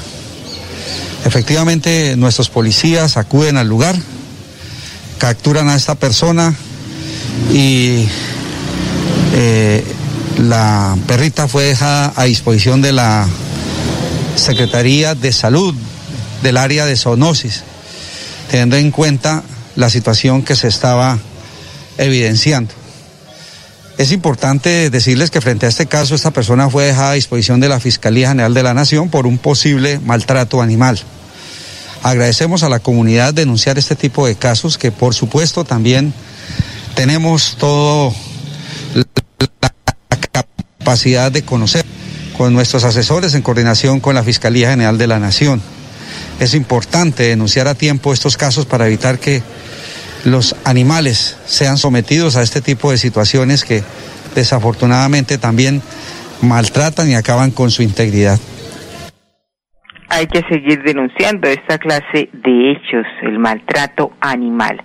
Efectivamente, 1.24 2.16
nuestros 2.16 2.48
policías 2.48 3.16
acuden 3.16 3.56
al 3.56 3.68
lugar, 3.68 3.96
capturan 5.18 5.68
a 5.68 5.76
esta 5.76 5.94
persona 5.94 6.54
y 7.52 8.08
eh, 9.34 9.84
la 10.38 10.96
perrita 11.06 11.46
fue 11.46 11.64
dejada 11.64 12.12
a 12.16 12.24
disposición 12.24 12.82
de 12.82 12.92
la 12.92 13.28
Secretaría 14.36 15.14
de 15.14 15.32
Salud 15.32 15.74
del 16.42 16.56
área 16.56 16.86
de 16.86 16.96
zoonosis, 16.96 17.62
teniendo 18.50 18.76
en 18.76 18.90
cuenta 18.90 19.42
la 19.76 19.90
situación 19.90 20.42
que 20.42 20.56
se 20.56 20.68
estaba 20.68 21.18
evidenciando. 21.98 22.72
Es 23.98 24.10
importante 24.10 24.90
decirles 24.90 25.30
que 25.30 25.40
frente 25.40 25.66
a 25.66 25.68
este 25.68 25.86
caso 25.86 26.14
esta 26.14 26.30
persona 26.30 26.68
fue 26.70 26.86
dejada 26.86 27.10
a 27.10 27.14
disposición 27.14 27.60
de 27.60 27.68
la 27.68 27.78
Fiscalía 27.78 28.28
General 28.28 28.54
de 28.54 28.62
la 28.62 28.74
Nación 28.74 29.10
por 29.10 29.26
un 29.26 29.38
posible 29.38 30.00
maltrato 30.00 30.62
animal. 30.62 30.98
Agradecemos 32.02 32.62
a 32.62 32.68
la 32.68 32.80
comunidad 32.80 33.32
denunciar 33.34 33.78
este 33.78 33.94
tipo 33.94 34.26
de 34.26 34.34
casos 34.34 34.76
que 34.76 34.90
por 34.90 35.14
supuesto 35.14 35.64
también 35.64 36.12
tenemos 36.96 37.56
toda 37.58 38.12
la 38.94 39.04
capacidad 40.32 41.30
de 41.30 41.42
conocer 41.42 41.84
con 42.36 42.52
nuestros 42.52 42.84
asesores 42.84 43.34
en 43.34 43.42
coordinación 43.42 44.00
con 44.00 44.14
la 44.14 44.22
Fiscalía 44.22 44.70
General 44.70 44.98
de 44.98 45.06
la 45.06 45.18
Nación. 45.18 45.60
Es 46.40 46.54
importante 46.54 47.24
denunciar 47.24 47.68
a 47.68 47.74
tiempo 47.74 48.12
estos 48.12 48.36
casos 48.36 48.66
para 48.66 48.86
evitar 48.86 49.18
que 49.18 49.42
los 50.24 50.56
animales 50.64 51.38
sean 51.44 51.78
sometidos 51.78 52.36
a 52.36 52.42
este 52.42 52.60
tipo 52.60 52.90
de 52.90 52.98
situaciones 52.98 53.64
que 53.64 53.82
desafortunadamente 54.34 55.38
también 55.38 55.82
maltratan 56.42 57.08
y 57.08 57.14
acaban 57.14 57.50
con 57.50 57.70
su 57.70 57.82
integridad. 57.82 58.38
Hay 60.08 60.26
que 60.26 60.42
seguir 60.48 60.82
denunciando 60.82 61.48
esta 61.48 61.78
clase 61.78 62.28
de 62.32 62.72
hechos, 62.72 63.06
el 63.22 63.38
maltrato 63.38 64.12
animal. 64.20 64.82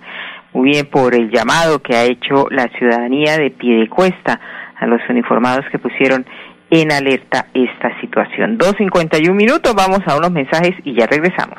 Muy 0.54 0.70
bien 0.70 0.86
por 0.86 1.14
el 1.14 1.30
llamado 1.30 1.82
que 1.82 1.94
ha 1.94 2.04
hecho 2.04 2.46
la 2.50 2.68
ciudadanía 2.78 3.36
de 3.36 3.50
pie 3.50 3.80
de 3.80 3.88
cuesta 3.88 4.40
a 4.80 4.86
los 4.86 5.00
uniformados 5.08 5.66
que 5.70 5.78
pusieron 5.78 6.24
en 6.70 6.92
alerta 6.92 7.46
esta 7.54 8.00
situación. 8.00 8.58
2.51 8.58 9.32
minutos, 9.34 9.74
vamos 9.74 10.00
a 10.06 10.16
unos 10.16 10.32
mensajes 10.32 10.74
y 10.84 10.98
ya 10.98 11.06
regresamos. 11.06 11.58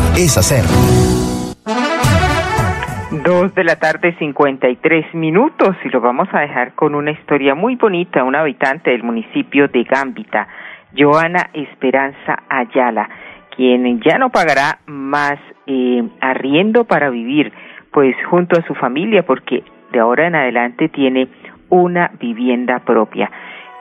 es 0.17 0.37
hacer. 0.37 0.63
Dos 3.23 3.53
de 3.55 3.63
la 3.63 3.75
tarde, 3.75 4.15
53 4.17 5.13
minutos, 5.15 5.75
y 5.83 5.89
lo 5.89 6.01
vamos 6.01 6.27
a 6.31 6.39
dejar 6.39 6.73
con 6.73 6.95
una 6.95 7.11
historia 7.11 7.55
muy 7.55 7.75
bonita. 7.75 8.23
Una 8.23 8.39
habitante 8.41 8.91
del 8.91 9.03
municipio 9.03 9.67
de 9.67 9.83
Gambita, 9.83 10.47
Joana 10.97 11.49
Esperanza 11.53 12.43
Ayala, 12.49 13.09
quien 13.55 14.01
ya 14.01 14.17
no 14.17 14.29
pagará 14.29 14.79
más 14.85 15.39
eh, 15.67 16.03
arriendo 16.21 16.85
para 16.85 17.09
vivir, 17.09 17.51
pues 17.91 18.15
junto 18.29 18.57
a 18.57 18.65
su 18.65 18.73
familia, 18.75 19.23
porque 19.23 19.63
de 19.91 19.99
ahora 19.99 20.27
en 20.27 20.35
adelante 20.35 20.89
tiene 20.89 21.27
una 21.69 22.11
vivienda 22.19 22.79
propia 22.79 23.29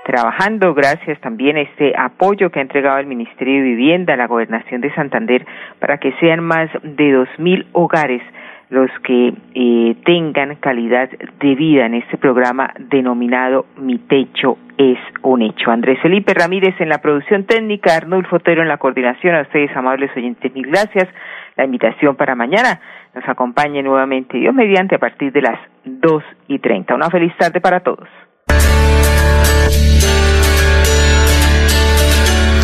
trabajando 0.04 0.74
gracias 0.74 1.20
también 1.20 1.56
a 1.56 1.62
este 1.62 1.92
apoyo 1.96 2.50
que 2.50 2.58
ha 2.58 2.62
entregado 2.62 2.98
el 2.98 3.06
Ministerio 3.06 3.54
de 3.54 3.68
Vivienda 3.68 4.14
a 4.14 4.16
la 4.16 4.26
Gobernación 4.26 4.80
de 4.80 4.92
Santander 4.94 5.46
para 5.78 5.98
que 5.98 6.12
sean 6.20 6.40
más 6.40 6.70
de 6.82 7.12
dos 7.12 7.28
mil 7.38 7.66
hogares 7.72 8.22
los 8.70 8.90
que 9.02 9.34
eh, 9.54 9.96
tengan 10.04 10.54
calidad 10.56 11.10
de 11.10 11.54
vida 11.56 11.86
en 11.86 11.94
este 11.94 12.16
programa 12.16 12.72
denominado 12.78 13.66
Mi 13.76 13.98
Techo 13.98 14.58
es 14.78 14.98
un 15.22 15.42
hecho. 15.42 15.72
Andrés 15.72 15.98
Felipe 16.00 16.32
Ramírez 16.34 16.80
en 16.80 16.88
la 16.88 16.98
producción 16.98 17.44
técnica, 17.44 17.96
Arnulfo 17.96 18.30
Fotero 18.30 18.62
en 18.62 18.68
la 18.68 18.78
coordinación. 18.78 19.34
A 19.34 19.42
ustedes, 19.42 19.76
amables 19.76 20.10
oyentes, 20.16 20.54
mil 20.54 20.68
gracias. 20.68 21.08
La 21.56 21.64
invitación 21.64 22.14
para 22.14 22.36
mañana 22.36 22.80
nos 23.12 23.28
acompañe 23.28 23.82
nuevamente 23.82 24.38
Dios 24.38 24.54
mediante 24.54 24.94
a 24.94 24.98
partir 24.98 25.32
de 25.32 25.42
las 25.42 25.58
dos 25.84 26.22
y 26.46 26.60
treinta. 26.60 26.94
Una 26.94 27.10
feliz 27.10 27.36
tarde 27.36 27.60
para 27.60 27.80
todos. 27.80 28.08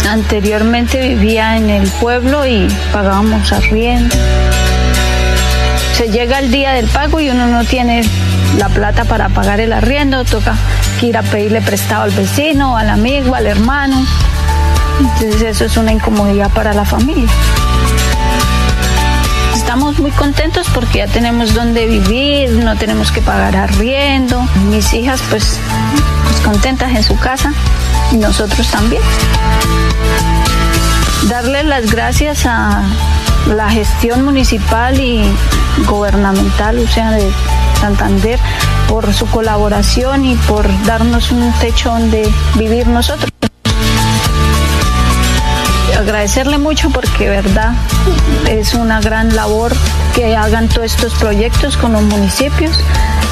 Anteriormente 0.09 0.99
vivía 1.09 1.57
en 1.57 1.71
el 1.71 1.89
pueblo 1.89 2.47
y 2.47 2.69
pagábamos 2.93 3.53
arriendo. 3.53 4.17
Se 5.95 6.09
llega 6.09 6.39
el 6.39 6.51
día 6.51 6.73
del 6.73 6.87
pago 6.89 7.21
y 7.21 7.31
uno 7.31 7.47
no 7.47 7.65
tiene 7.65 8.03
la 8.59 8.69
plata 8.69 9.05
para 9.05 9.29
pagar 9.29 9.61
el 9.61 9.73
arriendo, 9.73 10.25
toca 10.25 10.55
ir 11.03 11.17
a 11.17 11.23
pedirle 11.23 11.61
prestado 11.61 12.05
al 12.05 12.11
vecino, 12.13 12.77
al 12.77 12.89
amigo, 12.89 13.35
al 13.35 13.47
hermano. 13.47 14.07
Entonces 15.01 15.43
eso 15.43 15.65
es 15.67 15.77
una 15.77 15.93
incomodidad 15.93 16.51
para 16.51 16.73
la 16.73 16.85
familia. 16.85 17.29
Estamos 19.77 19.99
muy 19.99 20.11
contentos 20.13 20.67
porque 20.73 21.01
ya 21.01 21.07
tenemos 21.07 21.53
donde 21.53 21.87
vivir, 21.87 22.51
no 22.51 22.77
tenemos 22.77 23.13
que 23.13 23.21
pagar 23.21 23.55
arriendo. 23.57 24.41
Mis 24.71 24.95
hijas 24.95 25.21
pues, 25.29 25.59
pues 26.25 26.41
contentas 26.41 26.93
en 26.93 27.03
su 27.03 27.15
casa 27.19 27.53
y 28.11 28.17
nosotros 28.17 28.67
también. 28.71 29.03
Darle 31.29 31.63
las 31.63 31.93
gracias 31.93 32.47
a 32.47 32.85
la 33.55 33.69
gestión 33.69 34.25
municipal 34.25 34.99
y 34.99 35.23
gubernamental, 35.87 36.79
o 36.79 36.89
sea, 36.89 37.11
de 37.11 37.31
Santander, 37.79 38.41
por 38.89 39.13
su 39.13 39.27
colaboración 39.27 40.25
y 40.25 40.37
por 40.37 40.67
darnos 40.87 41.33
un 41.33 41.53
techo 41.61 41.91
donde 41.91 42.33
vivir 42.55 42.87
nosotros. 42.87 43.36
Agradecerle 45.99 46.59
mucho 46.59 46.91
porque, 46.91 47.29
verdad, 47.29 47.73
es 48.49 48.75
una 48.75 49.01
gran 49.01 49.35
labor 49.35 49.73
que 50.15 50.37
hagan 50.37 50.69
todos 50.69 50.95
estos 50.95 51.15
proyectos 51.15 51.77
con 51.77 51.93
los 51.93 52.03
municipios, 52.03 52.79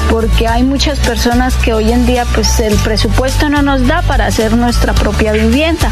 porque 0.09 0.47
hay 0.47 0.63
muchas 0.63 0.99
personas 0.99 1.55
que 1.55 1.73
hoy 1.73 1.91
en 1.91 2.05
día, 2.05 2.25
pues 2.33 2.59
el 2.59 2.75
presupuesto 2.77 3.49
no 3.49 3.61
nos 3.61 3.85
da 3.87 4.01
para 4.01 4.25
hacer 4.25 4.57
nuestra 4.57 4.93
propia 4.93 5.31
vivienda. 5.31 5.91